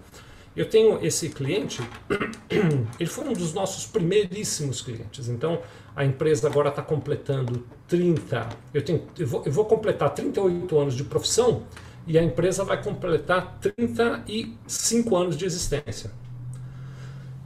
[0.56, 1.82] Eu tenho esse cliente,
[3.00, 5.30] ele foi um dos nossos primeiríssimos clientes.
[5.30, 5.62] Então,
[5.96, 10.96] a empresa agora está completando 30, eu, tenho, eu, vou, eu vou completar 38 anos
[10.96, 11.64] de profissão
[12.08, 16.12] e a empresa vai completar 35 anos de existência.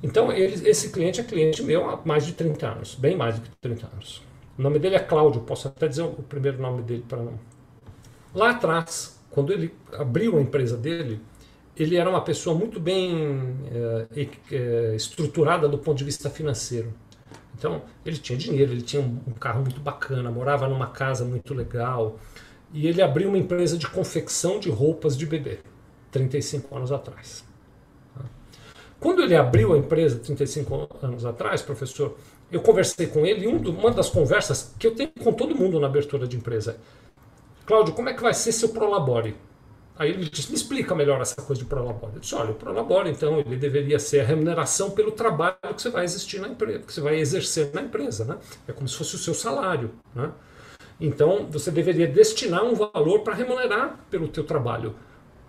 [0.04, 3.42] Então, ele, esse cliente é cliente meu há mais de 30 anos, bem mais do
[3.42, 4.22] que 30 anos.
[4.62, 7.34] O nome dele é Cláudio, posso até dizer o primeiro nome dele para não.
[8.32, 11.20] Lá atrás, quando ele abriu a empresa dele,
[11.76, 13.56] ele era uma pessoa muito bem
[14.52, 16.94] é, estruturada do ponto de vista financeiro.
[17.58, 22.20] Então, ele tinha dinheiro, ele tinha um, carro muito bacana, morava numa casa muito legal.
[22.72, 25.58] E ele abriu uma empresa de confecção de roupas de bebê,
[26.12, 27.44] 35 anos atrás.
[29.00, 32.16] Quando ele abriu a empresa 35 anos atrás, professor,
[32.52, 35.88] eu conversei com ele e uma das conversas que eu tenho com todo mundo na
[35.88, 37.02] abertura de empresa é,
[37.66, 39.36] Cláudio, como é que vai ser seu Prolabore?
[39.98, 42.14] Aí ele disse, me explica melhor essa coisa de prolabore.
[42.16, 45.92] Eu disse, olha, o prolabore, então, ele deveria ser a remuneração pelo trabalho que você
[45.92, 48.38] vai existir na empresa, que você vai exercer na empresa, né?
[48.68, 50.32] É como se fosse o seu salário, né?
[51.00, 54.96] Então, você deveria destinar um valor para remunerar pelo teu trabalho.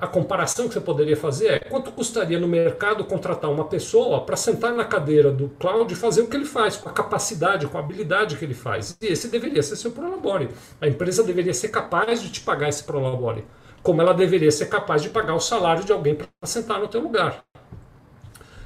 [0.02, 4.34] A comparação que você poderia fazer é quanto custaria no mercado contratar uma pessoa para
[4.34, 7.78] sentar na cadeira do cloud e fazer o que ele faz, com a capacidade, com
[7.78, 8.98] a habilidade que ele faz.
[9.00, 10.48] E esse deveria ser seu prolabore.
[10.80, 13.44] A empresa deveria ser capaz de te pagar esse prolabore
[13.80, 17.00] como ela deveria ser capaz de pagar o salário de alguém para sentar no teu
[17.00, 17.44] lugar.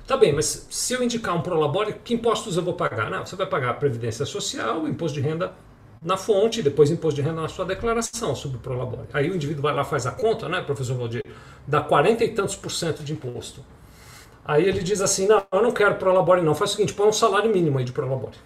[0.07, 3.11] Tá bem, mas se eu indicar um prolabore, que impostos eu vou pagar?
[3.11, 5.53] Não, você vai pagar a previdência social, imposto de renda
[6.03, 9.09] na fonte, depois imposto de renda na sua declaração sobre o prolabore.
[9.13, 11.23] Aí o indivíduo vai lá faz a conta, né, professor Valdir?
[11.67, 13.65] Dá 40 e tantos por cento de imposto.
[14.45, 17.13] Aí ele diz assim, não, eu não quero prolabore não, faz o seguinte, põe um
[17.13, 18.37] salário mínimo aí de prolabore.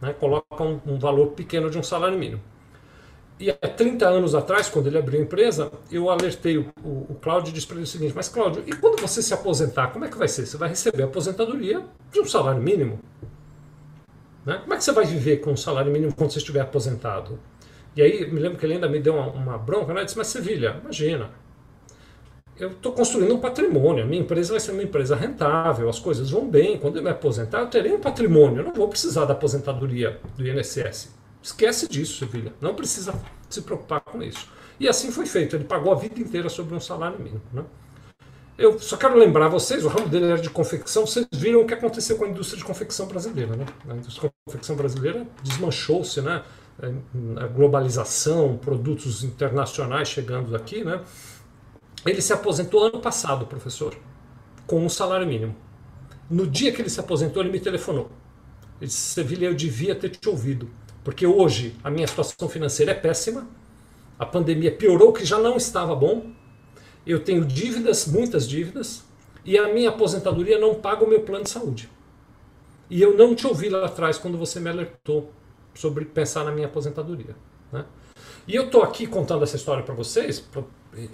[0.00, 2.40] Né, coloca um, um valor pequeno de um salário mínimo.
[3.38, 7.18] E há 30 anos atrás, quando ele abriu a empresa, eu alertei o, o, o
[7.20, 10.04] Cláudio e disse para ele o seguinte: Mas Cláudio, e quando você se aposentar, como
[10.04, 10.46] é que vai ser?
[10.46, 13.00] Você vai receber a aposentadoria de um salário mínimo?
[14.44, 14.58] Né?
[14.58, 17.38] Como é que você vai viver com um salário mínimo quando você estiver aposentado?
[17.96, 20.00] E aí, me lembro que ele ainda me deu uma, uma bronca, né?
[20.00, 21.30] Ele disse: Mas Sevilha, imagina,
[22.56, 26.30] eu estou construindo um patrimônio, a minha empresa vai ser uma empresa rentável, as coisas
[26.30, 26.78] vão bem.
[26.78, 30.46] Quando eu me aposentar, eu terei um patrimônio, eu não vou precisar da aposentadoria do
[30.46, 31.14] INSS.
[31.42, 32.52] Esquece disso, Sevilha.
[32.60, 33.14] Não precisa
[33.50, 34.48] se preocupar com isso.
[34.78, 35.56] E assim foi feito.
[35.56, 37.42] Ele pagou a vida inteira sobre um salário mínimo.
[37.52, 37.64] Né?
[38.56, 41.74] Eu só quero lembrar vocês, o ramo dele era de confecção, vocês viram o que
[41.74, 43.56] aconteceu com a indústria de confecção brasileira.
[43.56, 43.66] Né?
[43.88, 46.44] A indústria de confecção brasileira desmanchou-se, né?
[47.36, 50.84] a globalização, produtos internacionais chegando aqui.
[50.84, 51.00] Né?
[52.06, 53.96] Ele se aposentou ano passado, professor,
[54.68, 55.56] com um salário mínimo.
[56.30, 58.08] No dia que ele se aposentou, ele me telefonou.
[58.80, 60.70] Ele disse, Sevilha, eu devia ter te ouvido.
[61.02, 63.48] Porque hoje a minha situação financeira é péssima,
[64.16, 66.32] a pandemia piorou que já não estava bom,
[67.06, 69.04] eu tenho dívidas, muitas dívidas,
[69.44, 71.90] e a minha aposentadoria não paga o meu plano de saúde.
[72.88, 75.30] E eu não te ouvi lá atrás quando você me alertou
[75.74, 77.36] sobre pensar na minha aposentadoria.
[77.72, 77.84] Né?
[78.46, 80.62] E eu estou aqui contando essa história para vocês, para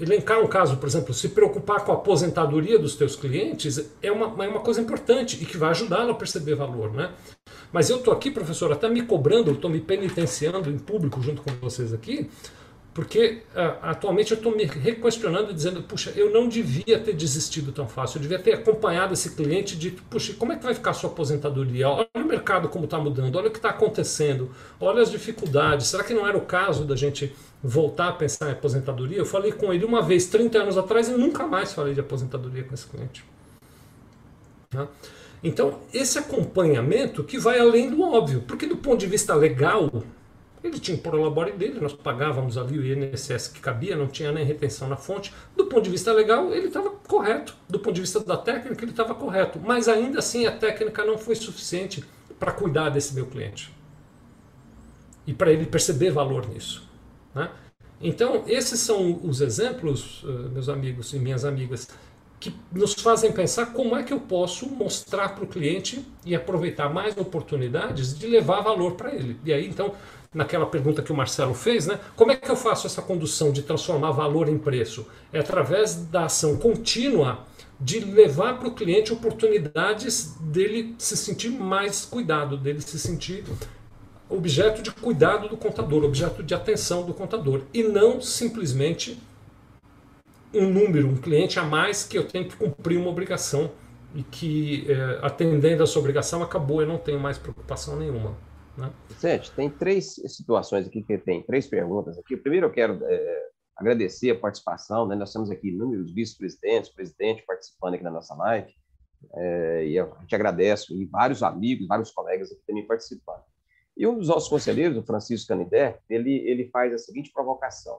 [0.00, 4.44] elencar um caso, por exemplo, se preocupar com a aposentadoria dos teus clientes é uma,
[4.44, 6.92] é uma coisa importante e que vai ajudá-lo a perceber valor.
[6.92, 7.10] Né?
[7.72, 11.50] Mas eu estou aqui, professor, até me cobrando, estou me penitenciando em público junto com
[11.60, 12.28] vocês aqui,
[12.92, 17.70] porque uh, atualmente eu estou me requestionando e dizendo, puxa, eu não devia ter desistido
[17.70, 20.90] tão fácil, eu devia ter acompanhado esse cliente de, puxa, como é que vai ficar
[20.90, 21.88] a sua aposentadoria?
[21.88, 25.86] Olha o mercado como está mudando, olha o que está acontecendo, olha as dificuldades.
[25.86, 27.32] Será que não era o caso da gente
[27.62, 29.18] voltar a pensar em aposentadoria?
[29.18, 32.64] Eu falei com ele uma vez, 30 anos atrás, e nunca mais falei de aposentadoria
[32.64, 33.24] com esse cliente.
[34.74, 34.88] Né?
[35.42, 39.90] Então, esse acompanhamento que vai além do óbvio, porque do ponto de vista legal,
[40.62, 44.44] ele tinha o prolabore dele, nós pagávamos ali o INSS que cabia, não tinha nem
[44.44, 45.32] retenção na fonte.
[45.56, 47.54] Do ponto de vista legal, ele estava correto.
[47.68, 49.58] Do ponto de vista da técnica, ele estava correto.
[49.58, 52.04] Mas ainda assim, a técnica não foi suficiente
[52.38, 53.72] para cuidar desse meu cliente.
[55.26, 56.88] e para ele perceber valor nisso.
[57.34, 57.50] Né?
[58.00, 61.88] Então, esses são os exemplos, eh, meus amigos e minhas amigas,
[62.40, 66.88] que nos fazem pensar como é que eu posso mostrar para o cliente e aproveitar
[66.88, 69.38] mais oportunidades de levar valor para ele.
[69.44, 69.92] E aí, então,
[70.34, 72.00] naquela pergunta que o Marcelo fez, né?
[72.16, 75.06] Como é que eu faço essa condução de transformar valor em preço?
[75.30, 77.44] É através da ação contínua
[77.78, 83.44] de levar para o cliente oportunidades dele se sentir mais cuidado, dele se sentir
[84.30, 89.18] objeto de cuidado do contador, objeto de atenção do contador, e não simplesmente
[90.54, 93.70] um número, um cliente a mais que eu tenho que cumprir uma obrigação
[94.14, 98.36] e que é, atendendo essa obrigação acabou, eu não tenho mais preocupação nenhuma.
[98.76, 98.90] Né?
[99.54, 102.36] Tem três situações aqui que tem três perguntas aqui.
[102.36, 105.14] Primeiro eu quero é, agradecer a participação, né?
[105.14, 108.74] nós temos aqui inúmeros vice-presidentes, presidente participando aqui na nossa live,
[109.34, 113.42] é, e a gente agradece, e vários amigos, vários colegas aqui também participando.
[113.96, 117.98] E um dos nossos conselheiros, o Francisco Canidé, ele, ele faz a seguinte provocação.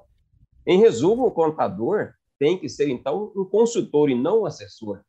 [0.65, 5.03] Em resumo, o contador tem que ser, então, um consultor e não um assessor.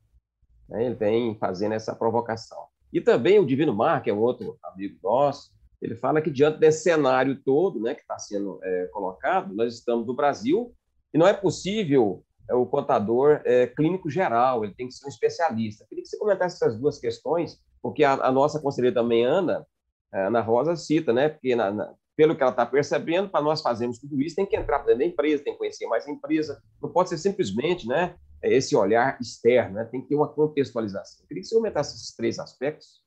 [0.68, 0.85] Né?
[0.85, 2.66] Ele vem fazendo essa provocação.
[2.93, 6.83] E também o Divino Mar, que é outro amigo nosso, ele fala que diante desse
[6.83, 10.74] cenário todo né, que está sendo é, colocado, nós estamos no Brasil
[11.14, 15.09] e não é possível é, o contador é, clínico geral, ele tem que ser um
[15.09, 15.85] especialista.
[15.85, 19.66] Eu queria que você comentasse essas duas questões, porque a, a nossa conselheira também, Ana,
[20.12, 23.63] é, Ana Rosa, cita, né, porque na, na, pelo que ela está percebendo, para nós
[23.63, 26.63] fazermos tudo isso, tem que entrar dentro da empresa, tem que conhecer mais a empresa,
[26.81, 31.23] não pode ser simplesmente né, esse olhar externo, né, tem que ter uma contextualização.
[31.23, 33.03] Eu queria que você comentasse esses três aspectos.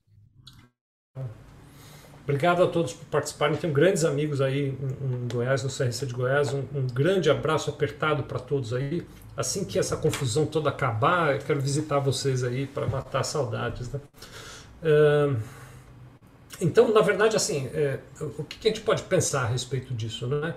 [2.23, 3.55] Obrigado a todos por participarem.
[3.55, 6.51] Tenho grandes amigos aí em Goiás, no CRC de Goiás.
[6.51, 9.05] Um, um grande abraço apertado para todos aí.
[9.37, 13.91] Assim que essa confusão toda acabar, eu quero visitar vocês aí para matar saudades.
[13.91, 13.99] Né?
[14.81, 15.37] Uh,
[16.61, 20.27] então, na verdade, assim, é, o que a gente pode pensar a respeito disso?
[20.27, 20.55] Né?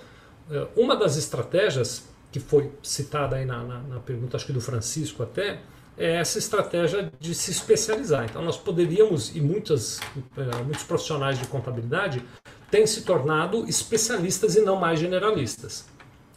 [0.77, 5.23] Uma das estratégias que foi citada aí na, na, na pergunta, acho que do Francisco
[5.23, 5.61] até,
[5.97, 8.25] é essa estratégia de se especializar.
[8.25, 9.99] Então, nós poderíamos, e muitas,
[10.37, 12.23] é, muitos profissionais de contabilidade
[12.71, 15.87] têm se tornado especialistas e não mais generalistas.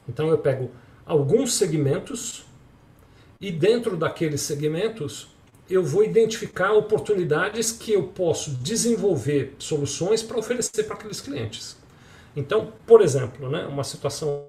[0.09, 0.72] Então, eu pego
[1.05, 2.45] alguns segmentos
[3.39, 5.28] e, dentro daqueles segmentos,
[5.72, 11.78] eu vou identificar oportunidades que eu posso desenvolver soluções para oferecer para aqueles clientes.
[12.36, 14.45] Então, por exemplo, né, uma situação,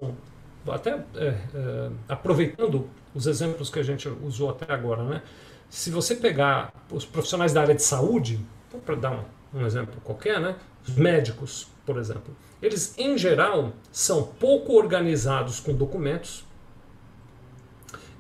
[0.69, 5.23] até é, é, aproveitando os exemplos que a gente usou até agora, né?
[5.69, 10.01] Se você pegar os profissionais da área de saúde, então, para dar um, um exemplo
[10.03, 10.57] qualquer, né?
[10.87, 16.45] Os médicos, por exemplo, eles em geral são pouco organizados com documentos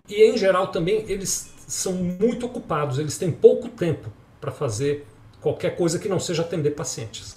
[0.08, 5.06] e em geral também eles são muito ocupados, eles têm pouco tempo para fazer
[5.40, 7.34] qualquer coisa que não seja atender pacientes.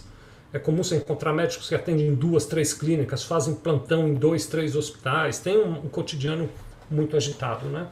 [0.51, 4.45] É comum você encontrar médicos que atendem em duas, três clínicas, fazem plantão em dois,
[4.45, 6.49] três hospitais, tem um, um cotidiano
[6.91, 7.67] muito agitado.
[7.67, 7.87] Né?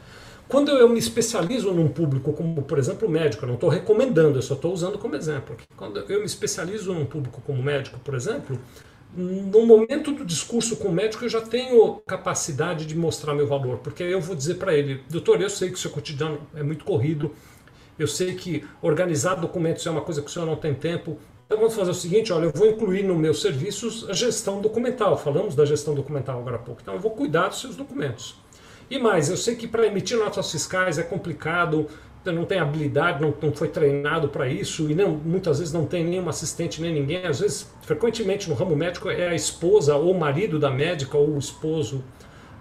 [0.50, 4.42] Quando eu me especializo num público, como por exemplo médico, eu não estou recomendando, eu
[4.42, 5.56] só estou usando como exemplo.
[5.78, 8.60] Quando eu me especializo num público como médico, por exemplo,
[9.16, 13.78] no momento do discurso com o médico eu já tenho capacidade de mostrar meu valor,
[13.78, 16.84] porque eu vou dizer para ele, doutor, eu sei que o seu cotidiano é muito
[16.84, 17.32] corrido,
[17.98, 21.58] eu sei que organizar documentos é uma coisa que o senhor não tem tempo, então
[21.58, 25.54] vamos fazer o seguinte, olha, eu vou incluir no meus serviços a gestão documental, falamos
[25.54, 28.36] da gestão documental agora há pouco, então eu vou cuidar dos seus documentos.
[28.90, 31.88] E mais, eu sei que para emitir notas fiscais é complicado,
[32.32, 36.04] não tem habilidade, não, não foi treinado para isso e não, muitas vezes não tem
[36.04, 37.26] nenhum assistente nem ninguém.
[37.26, 41.36] Às vezes, frequentemente no ramo médico é a esposa ou o marido da médica ou
[41.36, 42.04] o esposo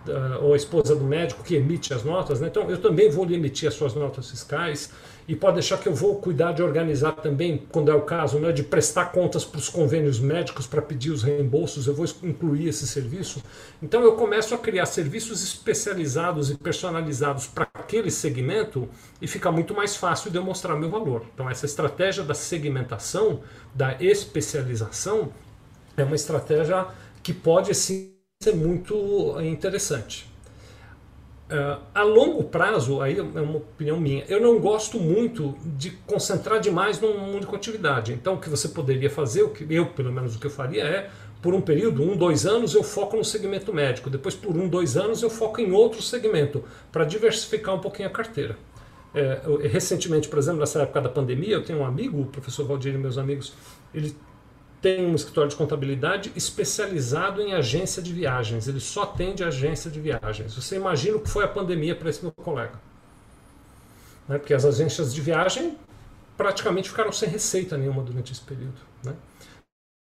[0.08, 2.40] uh, ou a esposa do médico que emite as notas.
[2.40, 2.48] Né?
[2.48, 4.90] Então, eu também vou lhe emitir as suas notas fiscais
[5.28, 8.52] e pode deixar que eu vou cuidar de organizar também, quando é o caso, né,
[8.52, 12.86] de prestar contas para os convênios médicos para pedir os reembolsos, eu vou incluir esse
[12.86, 13.42] serviço.
[13.82, 18.88] Então eu começo a criar serviços especializados e personalizados para aquele segmento
[19.20, 21.24] e fica muito mais fácil de eu mostrar meu valor.
[21.32, 23.40] Então essa estratégia da segmentação,
[23.74, 25.32] da especialização,
[25.96, 26.86] é uma estratégia
[27.22, 28.12] que pode sim
[28.42, 30.31] ser muito interessante.
[31.52, 36.58] Uh, a longo prazo, aí é uma opinião minha, eu não gosto muito de concentrar
[36.60, 38.14] demais numa única atividade.
[38.14, 40.82] Então, o que você poderia fazer, o que eu, pelo menos, o que eu faria
[40.82, 41.10] é,
[41.42, 44.08] por um período, um, dois anos, eu foco no segmento médico.
[44.08, 48.12] Depois, por um, dois anos, eu foco em outro segmento, para diversificar um pouquinho a
[48.12, 48.56] carteira.
[49.14, 52.64] É, eu, recentemente, por exemplo, nessa época da pandemia, eu tenho um amigo, o professor
[52.64, 53.52] Valdir e meus amigos,
[53.92, 54.16] ele
[54.82, 58.66] tem um escritório de contabilidade especializado em agência de viagens.
[58.66, 60.54] Ele só atende agência de viagens.
[60.56, 62.74] Você imagina o que foi a pandemia para esse meu colega.
[64.28, 64.38] Né?
[64.38, 65.78] Porque as agências de viagem
[66.36, 68.74] praticamente ficaram sem receita nenhuma durante esse período.
[69.04, 69.14] Né?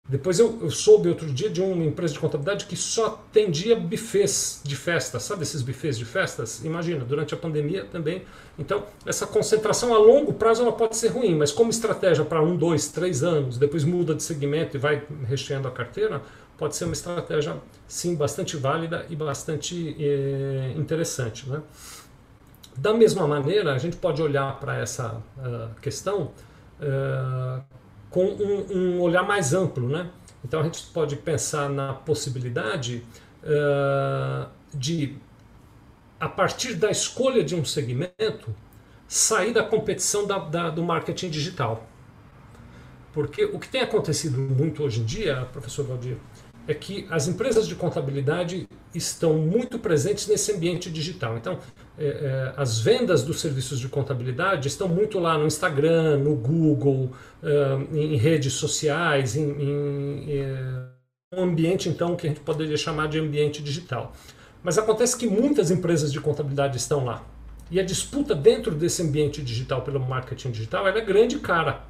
[0.10, 4.62] Depois eu, eu, soube outro dia de uma empresa de contabilidade que só tendia bufês
[4.64, 6.64] de festas, sabe esses bufês de festas?
[6.64, 8.22] Imagina, durante a pandemia também.
[8.58, 12.56] Então, essa concentração a longo prazo ela pode ser ruim, mas como estratégia para um,
[12.56, 16.22] dois, três anos, depois muda de segmento e vai recheando a carteira,
[16.58, 21.50] pode ser uma estratégia, sim, bastante válida e bastante eh, interessante.
[21.50, 21.62] Né?
[22.78, 26.32] Da mesma maneira, a gente pode olhar para essa uh, questão
[26.80, 27.62] uh,
[28.18, 29.88] com um, um, olhar mais amplo.
[29.88, 30.10] Né?
[30.44, 33.06] Então a gente pode pensar na possibilidade
[33.44, 35.16] uh, de,
[36.20, 38.56] a partir da escolha de um segmento,
[39.08, 41.88] sair da competição da, da, do marketing digital.
[43.14, 46.18] Porque o que tem acontecido muito hoje em dia, professor Valdir,
[46.68, 51.38] é que as empresas de contabilidade estão muito presentes nesse ambiente digital.
[51.38, 51.60] Então,
[52.00, 57.12] é, é, as vendas dos serviços de contabilidade estão muito lá no Instagram, no Google,
[57.42, 60.88] é, em redes sociais, em, em é,
[61.34, 64.14] um ambiente então que a gente poderia chamar de ambiente digital.
[64.64, 67.24] Mas acontece que muitas empresas de contabilidade estão lá.
[67.70, 71.82] E a disputa dentro desse ambiente digital pelo marketing digital é grande e cara.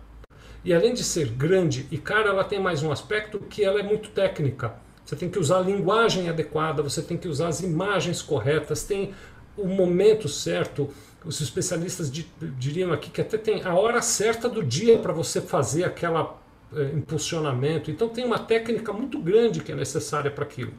[0.64, 3.84] E além de ser grande e cara, ela tem mais um aspecto que ela é
[3.84, 4.76] muito técnica.
[5.06, 9.14] Você tem que usar a linguagem adequada, você tem que usar as imagens corretas, tem
[9.58, 10.90] o momento certo.
[11.26, 12.12] Os especialistas
[12.58, 16.40] diriam aqui que até tem a hora certa do dia para você fazer aquela
[16.74, 17.92] eh, impulsionamento.
[17.92, 20.74] Então tem uma técnica muito grande que é necessária para aquilo.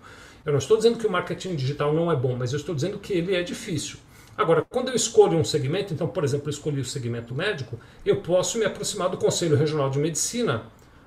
[0.44, 2.98] Eu não estou dizendo que o marketing digital não é bom, mas eu estou dizendo
[2.98, 3.98] que ele é difícil.
[4.36, 8.20] Agora, quando eu escolho um segmento, então, por exemplo, eu escolhi o segmento médico, eu
[8.22, 10.62] posso me aproximar do Conselho Regional de Medicina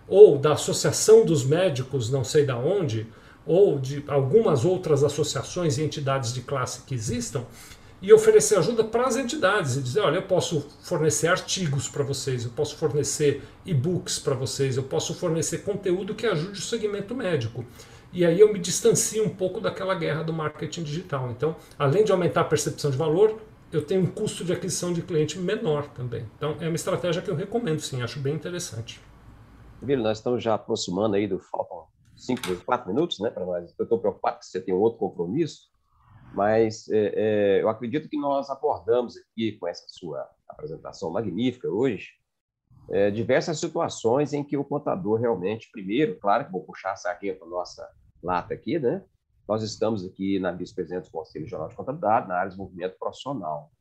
[0.07, 3.07] ou da Associação dos Médicos, não sei da onde,
[3.45, 7.45] ou de algumas outras associações e entidades de classe que existam
[8.01, 12.45] e oferecer ajuda para as entidades e dizer, olha, eu posso fornecer artigos para vocês,
[12.45, 17.63] eu posso fornecer e-books para vocês, eu posso fornecer conteúdo que ajude o segmento médico.
[18.11, 21.29] E aí eu me distancio um pouco daquela guerra do marketing digital.
[21.29, 23.39] Então, além de aumentar a percepção de valor,
[23.71, 26.25] eu tenho um custo de aquisição de cliente menor também.
[26.35, 28.99] Então, é uma estratégia que eu recomendo, sim, acho bem interessante.
[29.81, 31.90] Vila, nós estamos já aproximando aí do faltam
[32.21, 33.73] cinco, quatro minutos, né, para nós.
[33.77, 35.69] Eu estou preocupado que você tem outro compromisso,
[36.33, 42.21] mas é, é, eu acredito que nós abordamos aqui com essa sua apresentação magnífica hoje
[42.89, 47.35] é, diversas situações em que o contador realmente, primeiro, claro que vou puxar a sardinha
[47.35, 47.87] para nossa
[48.21, 49.03] lata aqui, né?
[49.47, 53.71] Nós estamos aqui na vice-presidência do Conselho Geral de Contabilidade, na área de desenvolvimento profissional.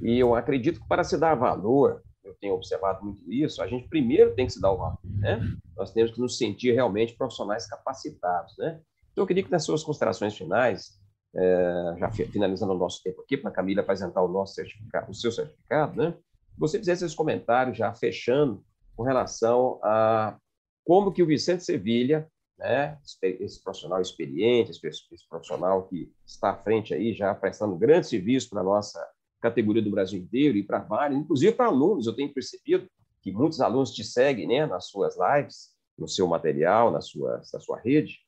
[0.00, 3.88] E eu acredito que para se dar valor, eu tenho observado muito isso, a gente
[3.88, 5.40] primeiro tem que se dar o valor, né?
[5.76, 8.80] Nós temos que nos sentir realmente profissionais capacitados, né?
[9.12, 10.98] Então, eu queria que nas suas considerações finais,
[11.36, 15.14] é, já finalizando o nosso tempo aqui, para a Camila apresentar o nosso certificado, o
[15.14, 16.14] seu certificado, né?
[16.58, 18.64] Você fizesse esses comentários já fechando
[18.96, 20.36] com relação a
[20.84, 22.98] como que o Vicente Sevilha né?
[23.22, 28.62] Esse profissional experiente, esse profissional que está à frente aí já prestando grande serviço para
[28.62, 29.04] nossa
[29.44, 32.06] categoria do Brasil inteiro e para vários, inclusive para alunos.
[32.06, 32.88] Eu tenho percebido
[33.20, 37.60] que muitos alunos te seguem, né, nas suas lives, no seu material, na sua, na
[37.60, 38.20] sua rede.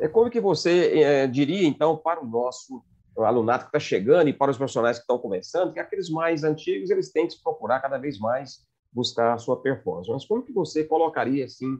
[0.00, 2.82] É como que você é, diria então para o nosso
[3.16, 6.90] alunato que está chegando e para os profissionais que estão começando, que aqueles mais antigos
[6.90, 10.10] eles têm que se procurar cada vez mais buscar a sua performance.
[10.10, 11.76] Mas como que você colocaria assim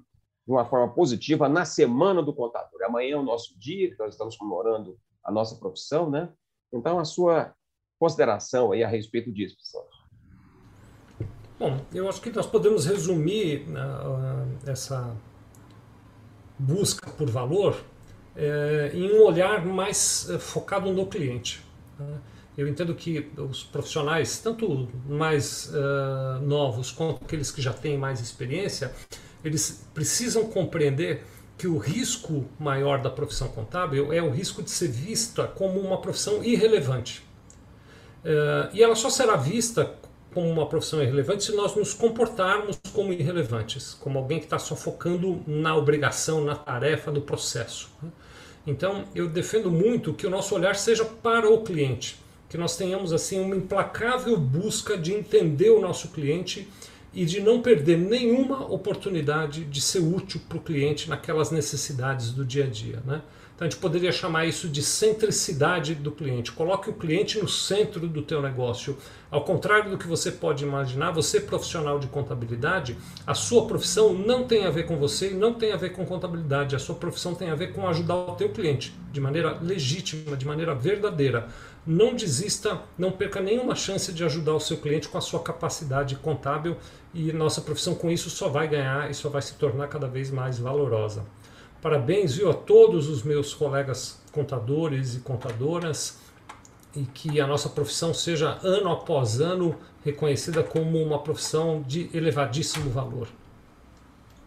[0.46, 2.82] de uma forma positiva na semana do contador.
[2.84, 6.30] Amanhã é o nosso dia, que nós estamos comemorando a nossa profissão, né?
[6.70, 7.54] Então, a sua
[8.04, 9.88] consideração aí a respeito disso, pessoal.
[11.58, 15.16] Bom, eu acho que nós podemos resumir uh, essa
[16.58, 21.64] busca por valor uh, em um olhar mais uh, focado no cliente.
[21.98, 22.18] Né?
[22.58, 25.72] Eu entendo que os profissionais, tanto mais
[26.40, 28.92] novos quanto aqueles que já têm mais experiência,
[29.44, 31.24] eles precisam compreender
[31.58, 36.00] que o risco maior da profissão contábil é o risco de ser vista como uma
[36.00, 37.24] profissão irrelevante.
[38.24, 39.94] Uh, e ela só será vista
[40.32, 44.74] como uma profissão irrelevante se nós nos comportarmos como irrelevantes, como alguém que está só
[44.74, 47.88] focando na obrigação, na tarefa do processo.
[48.02, 48.10] Né?
[48.66, 52.18] Então, eu defendo muito que o nosso olhar seja para o cliente,
[52.48, 56.68] que nós tenhamos assim uma implacável busca de entender o nosso cliente
[57.12, 62.44] e de não perder nenhuma oportunidade de ser útil para o cliente naquelas necessidades do
[62.44, 63.00] dia a dia.
[63.04, 63.22] Né?
[63.64, 66.52] A gente poderia chamar isso de centricidade do cliente.
[66.52, 68.94] Coloque o cliente no centro do teu negócio.
[69.30, 72.94] Ao contrário do que você pode imaginar, você profissional de contabilidade,
[73.26, 76.04] a sua profissão não tem a ver com você e não tem a ver com
[76.04, 76.76] contabilidade.
[76.76, 80.46] A sua profissão tem a ver com ajudar o teu cliente de maneira legítima, de
[80.46, 81.48] maneira verdadeira.
[81.86, 86.16] Não desista, não perca nenhuma chance de ajudar o seu cliente com a sua capacidade
[86.16, 86.76] contábil
[87.14, 90.30] e nossa profissão com isso só vai ganhar e só vai se tornar cada vez
[90.30, 91.24] mais valorosa.
[91.84, 96.18] Parabéns viu, a todos os meus colegas contadores e contadoras
[96.96, 102.88] e que a nossa profissão seja ano após ano reconhecida como uma profissão de elevadíssimo
[102.88, 103.28] valor.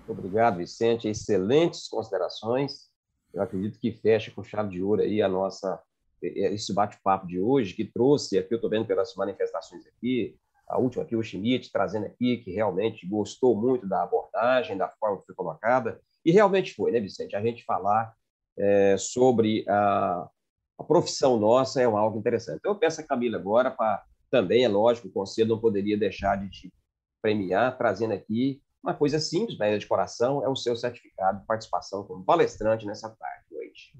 [0.07, 1.07] Obrigado, Vicente.
[1.07, 2.89] Excelentes considerações.
[3.31, 5.79] Eu acredito que fecha com chave de ouro aí a nossa
[6.19, 10.35] esse bate-papo de hoje que trouxe aqui, eu estou vendo pelas manifestações aqui,
[10.67, 15.19] a última aqui, o Schmidt, trazendo aqui que realmente gostou muito da abordagem, da forma
[15.19, 17.37] que foi colocada, e realmente foi, né, Vicente?
[17.37, 18.13] A gente falar
[18.59, 20.29] é, sobre a,
[20.77, 22.57] a, profissão nossa é algo interessante.
[22.57, 26.35] Então, eu peço a Camila agora para também, é lógico, o Conselho não poderia deixar
[26.35, 26.73] de te
[27.21, 31.45] premiar, trazendo aqui uma coisa simples, mas é de coração, é o seu certificado de
[31.45, 33.97] participação como palestrante nessa tarde, noite.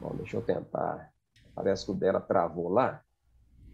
[0.00, 1.10] Bom, deixa eu tentar.
[1.54, 3.02] Parece que o dela travou lá.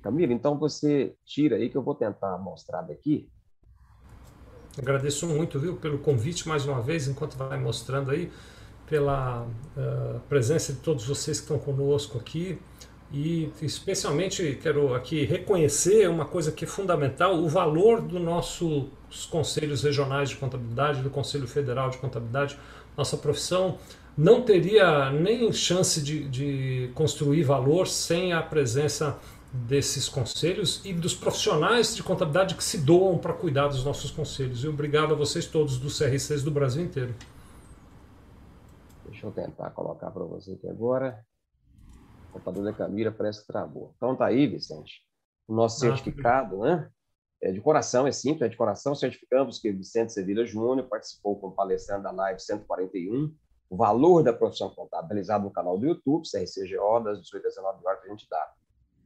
[0.02, 3.28] Camila, então você tira aí que eu vou tentar mostrar daqui.
[4.78, 8.30] Agradeço muito, viu, pelo convite mais uma vez, enquanto vai mostrando aí,
[8.86, 12.58] pela uh, presença de todos vocês que estão conosco aqui.
[13.12, 19.82] E especialmente quero aqui reconhecer uma coisa que é fundamental, o valor dos nossos conselhos
[19.82, 22.56] regionais de contabilidade, do Conselho Federal de Contabilidade,
[22.96, 23.78] nossa profissão
[24.16, 29.18] não teria nem chance de, de construir valor sem a presença
[29.52, 34.62] desses conselhos e dos profissionais de contabilidade que se doam para cuidar dos nossos conselhos.
[34.62, 37.14] E obrigado a vocês todos do CR6 do Brasil inteiro.
[39.06, 41.24] Deixa eu tentar colocar para você aqui agora.
[42.28, 43.92] O computador da Camila parece que travou.
[43.96, 45.02] Então tá aí, Vicente.
[45.48, 46.88] O nosso ah, certificado, né?
[47.42, 48.94] É de coração, é simples, é de coração.
[48.94, 53.34] Certificamos que Vicente Sevilla Júnior participou como palestrante da Live 141
[53.70, 58.00] o valor da profissão contabilizado no canal do YouTube, CRCGO, das 18 às 19 horas
[58.00, 58.52] que a gente dá.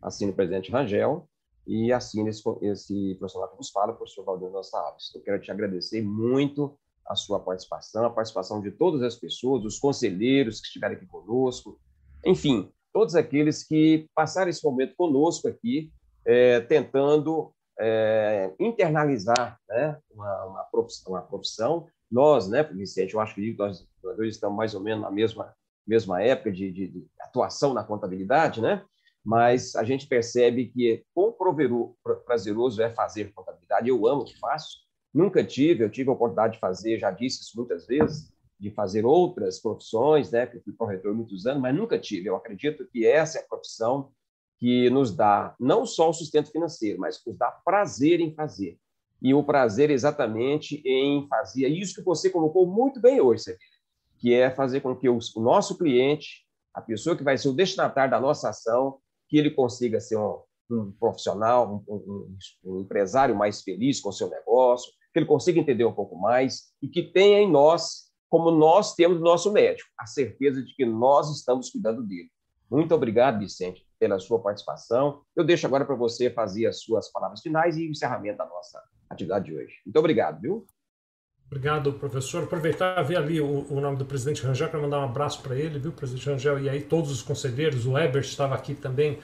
[0.05, 1.27] Assine o presidente Rangel
[1.67, 5.15] e assine esse, esse profissional que nos fala, o professor Valdir Gonçalves.
[5.15, 9.79] Eu quero te agradecer muito a sua participação, a participação de todas as pessoas, os
[9.79, 11.81] conselheiros que estiveram aqui conosco,
[12.25, 15.91] enfim, todos aqueles que passaram esse momento conosco aqui,
[16.25, 23.35] é, tentando é, internalizar né, uma, uma, profissão, uma profissão nós, né, Vicente, eu acho
[23.35, 25.53] que nós, nós estamos mais ou menos na mesma,
[25.87, 28.85] mesma época de, de, de atuação na contabilidade, né?
[29.25, 31.35] Mas a gente percebe que quão
[32.25, 33.89] prazeroso é fazer contabilidade.
[33.89, 34.79] Eu amo o que faço,
[35.13, 39.05] nunca tive, eu tive a oportunidade de fazer, já disse isso muitas vezes, de fazer
[39.05, 42.29] outras profissões, né, que eu fui corretor muitos anos, mas nunca tive.
[42.29, 44.13] Eu acredito que essa é a profissão
[44.59, 48.79] que nos dá não só o sustento financeiro, mas que nos dá prazer em fazer
[49.25, 53.61] e o prazer exatamente em fazer isso que você colocou muito bem hoje, Sevilla,
[54.19, 56.45] que é fazer com que o nosso cliente,
[56.75, 58.99] a pessoa que vai ser o destinatário da nossa ação,
[59.35, 60.39] que ele consiga ser um,
[60.71, 65.59] um profissional, um, um, um, empresário mais feliz com o seu negócio, que ele consiga
[65.59, 69.91] entender um pouco mais e que tenha em nós, como nós temos no nosso médico,
[69.99, 72.31] a certeza de que nós estamos cuidando dele.
[72.71, 75.23] Muito obrigado, Vicente, pela sua participação.
[75.35, 78.81] Eu deixo agora para você fazer as suas palavras finais e o encerramento da nossa
[79.11, 79.75] atividade de hoje.
[79.85, 80.65] Muito obrigado, viu?
[81.55, 82.43] Obrigado, professor.
[82.43, 85.79] Aproveitar ver ali o, o nome do presidente Rangel para mandar um abraço para ele,
[85.79, 86.59] viu, presidente Rangel?
[86.59, 89.21] E aí todos os conselheiros, o Ebert estava aqui também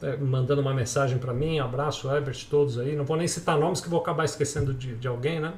[0.00, 1.58] é, mandando uma mensagem para mim.
[1.58, 2.96] Abraço, Ebert, todos aí.
[2.96, 5.52] Não vou nem citar nomes que vou acabar esquecendo de, de alguém, né?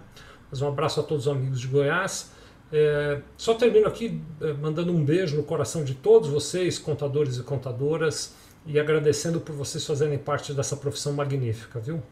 [0.51, 2.33] Mas um abraço a todos os amigos de Goiás.
[2.72, 7.45] É, só termino aqui é, mandando um beijo no coração de todos vocês, contadores e
[7.45, 8.35] contadoras,
[8.66, 12.03] e agradecendo por vocês fazerem parte dessa profissão magnífica, viu?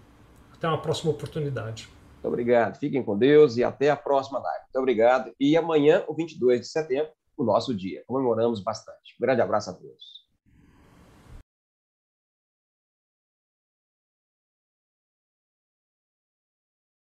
[0.53, 1.89] Até uma próxima oportunidade.
[2.25, 2.79] Muito obrigado.
[2.79, 4.63] Fiquem com Deus e até a próxima live.
[4.63, 5.31] Muito obrigado.
[5.39, 8.03] E amanhã, o 22 de setembro, o nosso dia.
[8.07, 9.15] Comemoramos bastante.
[9.21, 10.24] Um grande abraço a todos.